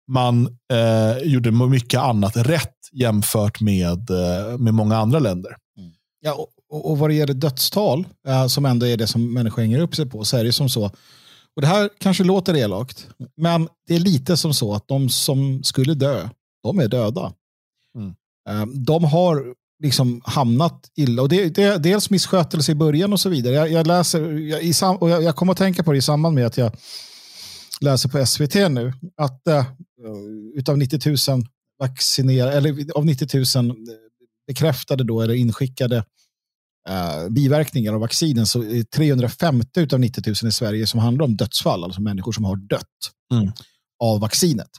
[0.07, 5.55] man eh, gjorde mycket annat rätt jämfört med, eh, med många andra länder.
[5.77, 5.91] Mm.
[6.19, 9.79] Ja, och, och vad det gäller dödstal, eh, som ändå är det som människor hänger
[9.79, 10.85] upp sig på, så är det som så.
[11.55, 15.63] Och Det här kanske låter elakt, men det är lite som så att de som
[15.63, 16.29] skulle dö,
[16.63, 17.33] de är döda.
[17.95, 18.15] Mm.
[18.49, 19.53] Eh, de har
[19.83, 21.21] liksom hamnat illa.
[21.21, 23.53] Och det, det, dels misskötelse i början och så vidare.
[23.53, 26.01] Jag, jag läser, jag, i sam, och jag, jag kommer att tänka på det i
[26.01, 26.71] samband med att jag
[27.85, 29.65] läser på SVT nu, att äh,
[30.55, 31.43] utav 90 000
[31.79, 33.75] vaccinerade, eller av 90 000
[34.47, 36.05] bekräftade då, eller inskickade
[36.89, 41.37] äh, biverkningar av vaccinen så är 350 utav 90 000 i Sverige som handlar om
[41.37, 43.51] dödsfall, alltså människor som har dött mm.
[43.99, 44.69] av vaccinet.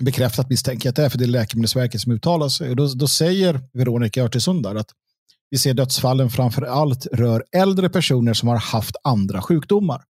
[0.00, 2.70] Bekräftat misstänker jag att det är, för det är Läkemedelsverket som uttalar sig.
[2.70, 4.90] Och då, då säger Veronica Örtesund att
[5.50, 10.02] vi ser dödsfallen framför allt rör äldre personer som har haft andra sjukdomar.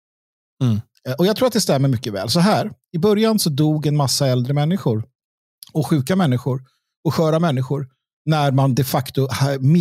[0.63, 0.81] Mm.
[1.09, 2.29] Eh, och jag tror att det stämmer mycket väl.
[2.29, 5.05] Så här, i början så dog en massa äldre människor
[5.73, 6.63] och sjuka människor
[7.05, 7.89] och sköra människor
[8.25, 9.29] när man de facto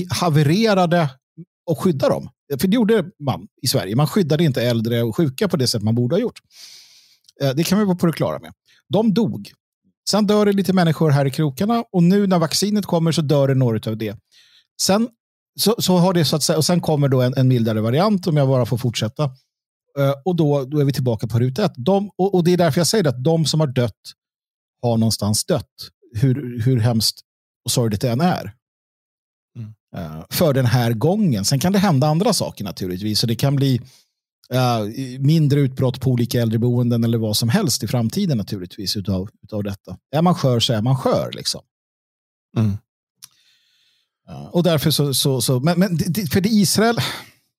[0.09, 1.09] havererade
[1.65, 2.29] och skyddade dem.
[2.59, 3.95] För det gjorde man i Sverige.
[3.95, 6.39] Man skyddade inte äldre och sjuka på det sätt man borde ha gjort.
[7.41, 8.53] Eh, det kan vi vara på det klara med.
[8.89, 9.51] De dog.
[10.09, 13.47] Sen dör det lite människor här i krokarna och nu när vaccinet kommer så dör
[13.47, 14.17] det några av det.
[14.81, 15.09] Sen,
[15.59, 18.27] så, så har det så att säga, och sen kommer då en, en mildare variant
[18.27, 19.29] om jag bara får fortsätta.
[19.99, 21.73] Eh, och då, då är vi tillbaka på ruta ett.
[21.75, 24.13] De, och, och det är därför jag säger att de som har dött
[24.81, 25.71] har någonstans dött.
[26.13, 27.19] Hur, hur hemskt
[27.65, 28.53] och sorgligt det än är.
[29.57, 29.73] Mm.
[29.97, 31.45] Uh, för den här gången.
[31.45, 33.19] Sen kan det hända andra saker naturligtvis.
[33.19, 33.81] Så det kan bli
[34.53, 39.63] uh, mindre utbrott på olika äldreboenden eller vad som helst i framtiden naturligtvis utav, utav
[39.63, 39.97] detta.
[40.11, 41.31] Är man skör så är man skör.
[41.33, 41.61] Liksom.
[42.57, 42.71] Mm.
[44.29, 45.97] Uh, och därför så, så, så men, men
[46.31, 46.97] för det Israel,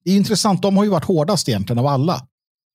[0.05, 2.27] det är intressant, de har ju varit hårdast egentligen av alla.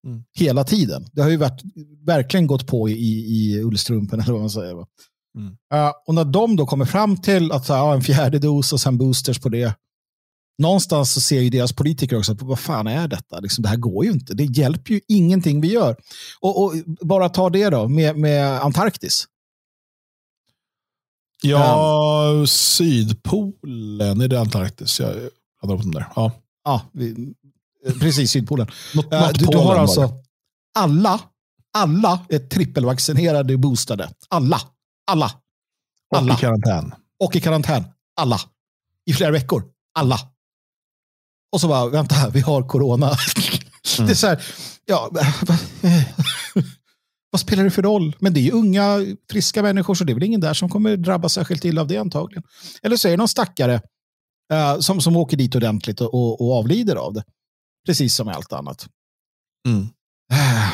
[0.06, 0.24] Mm.
[0.34, 1.06] Hela tiden.
[1.12, 1.62] Det har ju varit,
[2.06, 4.72] verkligen gått på i, i ullstrumpen eller vad man säger.
[4.72, 5.48] Mm.
[5.74, 8.98] Uh, och när de då kommer fram till att uh, en fjärde dos och sen
[8.98, 9.74] boosters på det.
[10.62, 13.40] Någonstans så ser ju deras politiker också att vad fan är detta?
[13.40, 14.34] Liksom, det här går ju inte.
[14.34, 15.96] Det hjälper ju ingenting vi gör.
[16.40, 19.26] Och, och bara ta det då med, med Antarktis.
[21.42, 25.00] Ja, um, Sydpolen, är det Antarktis?
[25.00, 25.14] Jag
[25.60, 26.06] hade upp den där.
[26.16, 26.32] Ja,
[26.64, 27.34] ja vi,
[28.00, 28.66] precis Sydpolen.
[28.94, 30.12] Något, uh, du, du har alltså
[30.78, 31.20] alla,
[31.78, 34.10] alla är trippelvaccinerade och boostade.
[34.28, 34.60] Alla.
[35.10, 35.32] Alla.
[36.16, 36.32] Alla.
[36.32, 36.94] Och i karantän.
[37.24, 37.84] Och i karantän.
[38.20, 38.40] Alla.
[39.06, 39.64] I flera veckor.
[39.98, 40.18] Alla.
[41.52, 43.10] Och så bara, vänta, vi har corona.
[43.98, 44.06] Mm.
[44.06, 44.42] Det är så här,
[44.84, 45.10] ja,
[47.30, 48.16] vad spelar det för roll?
[48.18, 48.98] Men det är ju unga,
[49.30, 51.96] friska människor, så det är väl ingen där som kommer drabbas särskilt illa av det
[51.96, 52.42] antagligen.
[52.82, 53.80] Eller så är det någon stackare
[54.52, 57.24] uh, som, som åker dit ordentligt och, och, och, avlider av det.
[57.86, 58.88] Precis som allt annat.
[59.66, 59.80] Mm.
[60.32, 60.72] Uh.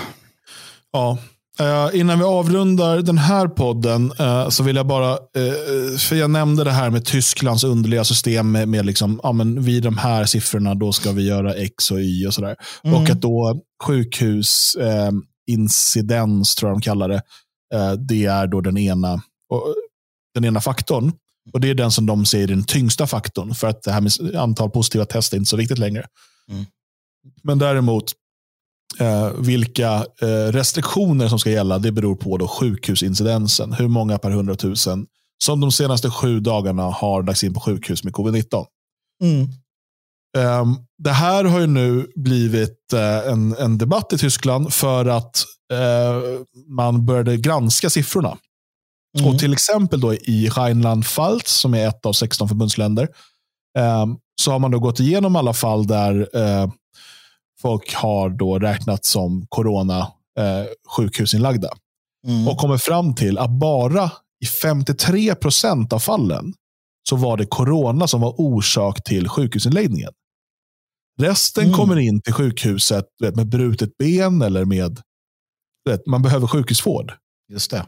[0.92, 1.18] Ja,
[1.60, 6.30] Uh, innan vi avrundar den här podden uh, så vill jag bara, uh, för jag
[6.30, 10.24] nämnde det här med Tysklands underliga system med, med liksom, ja, men vid de här
[10.24, 12.56] siffrorna då ska vi göra X och Y och sådär.
[12.84, 13.02] Mm.
[13.02, 17.22] Och att då sjukhusincidens, tror jag de kallar det,
[17.98, 19.22] det är då den ena,
[20.34, 21.12] den ena faktorn.
[21.52, 24.00] Och det är den som de säger är den tyngsta faktorn, för att det här
[24.00, 26.06] med antal positiva test är inte så viktigt längre.
[26.50, 26.64] Mm.
[27.42, 28.12] Men däremot
[28.98, 33.72] Eh, vilka eh, restriktioner som ska gälla, det beror på då sjukhusincidensen.
[33.72, 35.06] Hur många per hundratusen
[35.44, 38.66] som de senaste sju dagarna har lagts in på sjukhus med covid-19.
[39.22, 39.48] Mm.
[40.60, 45.44] Um, det här har ju nu blivit uh, en, en debatt i Tyskland för att
[45.72, 48.38] uh, man började granska siffrorna.
[49.18, 49.30] Mm.
[49.30, 53.08] Och till exempel då i Rheinland-Pfalz, som är ett av 16 förbundsländer,
[54.02, 56.72] um, så har man då gått igenom alla fall där uh,
[57.64, 59.98] folk har då räknat som corona
[60.38, 60.64] eh,
[60.96, 61.68] sjukhusinlagda.
[62.26, 62.48] Mm.
[62.48, 64.10] Och kommer fram till att bara
[64.44, 66.54] i 53 procent av fallen
[67.08, 70.12] så var det corona som var orsak till sjukhusinläggningen.
[71.20, 71.76] Resten mm.
[71.76, 75.00] kommer in till sjukhuset vet, med brutet ben eller med
[75.84, 77.12] vet, man behöver sjukhusvård.
[77.52, 77.86] Just det.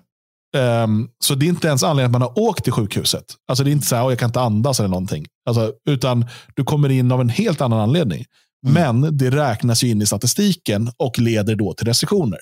[0.57, 3.25] Um, så det är inte ens anledningen att man har åkt till sjukhuset.
[3.49, 5.27] Alltså det är inte så att jag kan inte andas eller någonting.
[5.49, 8.25] Alltså, utan du kommer in av en helt annan anledning.
[8.67, 9.01] Mm.
[9.01, 12.39] Men det räknas ju in i statistiken och leder då till restriktioner.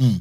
[0.00, 0.14] Mm.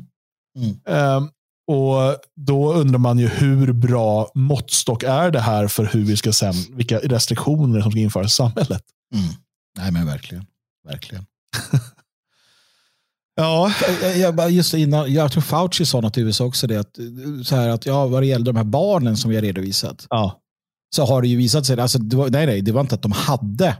[0.58, 1.18] Mm.
[1.18, 1.30] Um,
[1.68, 6.34] och Då undrar man ju hur bra måttstock är det här för hur vi ska
[6.34, 8.84] sen, vilka restriktioner som ska införas i samhället.
[9.14, 9.34] Mm.
[9.78, 10.46] Nej men verkligen.
[10.88, 11.26] Verkligen.
[13.36, 13.74] ja.
[14.16, 16.96] Jag, just innan, jag tror Fauci sa något i USA också, det att,
[17.46, 20.08] så här att ja, vad det gäller de här barnen som vi har redovisat.
[20.10, 20.42] Ja.
[20.96, 23.02] Så har det ju visat sig, alltså, det var, nej, nej, det var inte att
[23.02, 23.78] de hade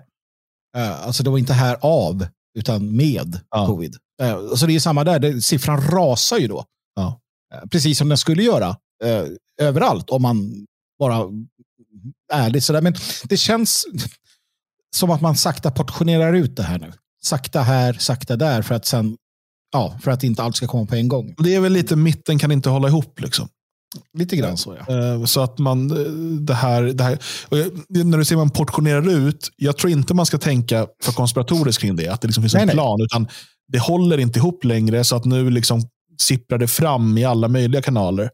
[0.78, 2.28] Uh, alltså det var inte här av,
[2.58, 3.66] utan med ja.
[3.66, 3.96] covid.
[4.24, 6.66] Uh, så det är samma där, det, siffran rasar ju då.
[6.96, 7.20] Ja.
[7.56, 8.78] Uh, precis som den skulle göra
[9.62, 10.66] överallt om man
[11.00, 11.30] bara
[12.34, 12.82] ärligt sådär.
[12.82, 13.86] Men det känns
[14.96, 16.94] som att man sakta portionerar ut det här nu.
[17.24, 19.18] Sakta här, sakta där för att sen
[19.76, 21.36] Ja, för att inte allt ska komma på en gång.
[21.38, 23.22] Det är väl lite mitten kan inte hålla ihop.
[23.22, 23.48] Liksom.
[24.18, 24.96] Lite grann så ja.
[24.96, 27.20] Eh, så att man, eh, det här, det här
[28.04, 31.96] när du säger man portionerar ut, jag tror inte man ska tänka för konspiratoriskt kring
[31.96, 33.06] det, att det liksom finns nej, en plan, nej.
[33.06, 33.28] utan
[33.68, 35.82] det håller inte ihop längre, så att nu liksom
[36.22, 38.30] sipprar det fram i alla möjliga kanaler.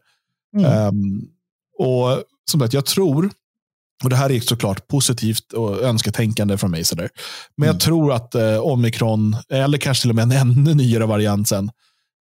[0.56, 0.88] Mm.
[0.88, 1.28] Um,
[1.78, 3.30] och som sagt, jag tror,
[4.02, 7.08] och det här är såklart positivt och önsketänkande från mig, sådär.
[7.56, 7.74] men mm.
[7.74, 11.70] jag tror att eh, omikron, eller kanske till och med en ännu nyare variant sen,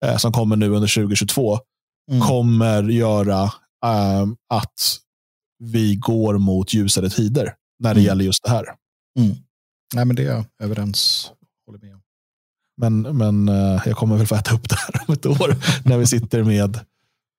[0.04, 1.58] eh, som kommer nu under 2022,
[2.10, 2.20] mm.
[2.20, 3.42] kommer göra
[3.84, 4.96] äh, att
[5.58, 8.06] vi går mot ljusare tider när det mm.
[8.06, 8.64] gäller just det här.
[9.18, 9.36] Mm.
[9.94, 11.30] Nej, men det är jag överens.
[11.66, 12.00] Håller med
[12.76, 15.56] Men, men äh, jag kommer väl få äta upp det här om ett år
[15.88, 16.80] när vi sitter med,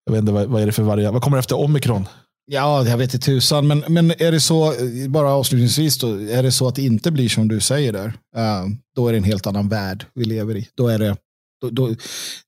[0.06, 2.08] jag vet inte vad, vad är det för variant, vad kommer efter omikron?
[2.46, 4.74] Ja, jag vet inte tusan, men, men är det så,
[5.10, 8.70] bara avslutningsvis då, är det så att det inte blir som du säger där, uh,
[8.96, 10.68] då är det en helt annan värld vi lever i.
[10.76, 11.18] Då är det
[11.62, 11.96] då, då,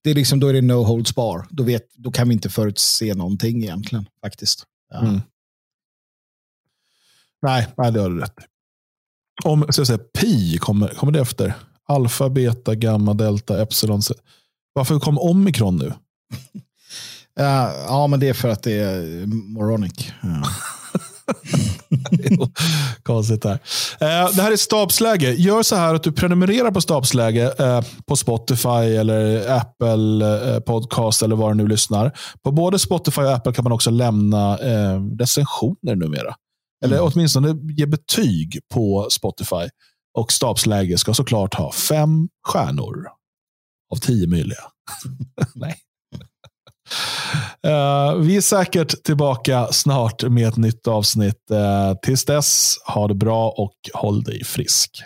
[0.03, 1.47] det är liksom, då är det no holds bar.
[1.49, 4.05] Då, vet, då kan vi inte förutse någonting egentligen.
[4.21, 4.63] faktiskt.
[4.89, 4.99] Ja.
[4.99, 5.21] Mm.
[7.41, 8.35] Nej, nej, det har du rätt
[9.43, 11.53] Om så jag säga, pi, kommer, kommer det efter?
[11.87, 14.01] Alfa, beta, gamma, delta, epsilon.
[14.73, 15.93] Varför kom omikron nu?
[17.39, 17.45] Uh,
[17.87, 20.11] ja, men det är för att det är moronic.
[20.23, 20.47] Uh.
[23.03, 23.59] Konstigt här.
[23.99, 25.31] Eh, det här är stabsläge.
[25.33, 31.21] Gör så här att du prenumererar på stabsläge eh, på Spotify eller Apple eh, Podcast
[31.21, 32.17] eller var du nu lyssnar.
[32.43, 34.57] På både Spotify och Apple kan man också lämna
[35.19, 36.35] recensioner numera.
[36.85, 37.09] Eller mm.
[37.13, 39.69] åtminstone ge betyg på Spotify.
[40.17, 43.07] Och stabsläge ska såklart ha fem stjärnor
[43.93, 44.63] av tio möjliga.
[45.55, 45.75] Nej.
[47.67, 51.41] Uh, vi är säkert tillbaka snart med ett nytt avsnitt.
[51.51, 55.03] Uh, tills dess, ha det bra och håll dig frisk.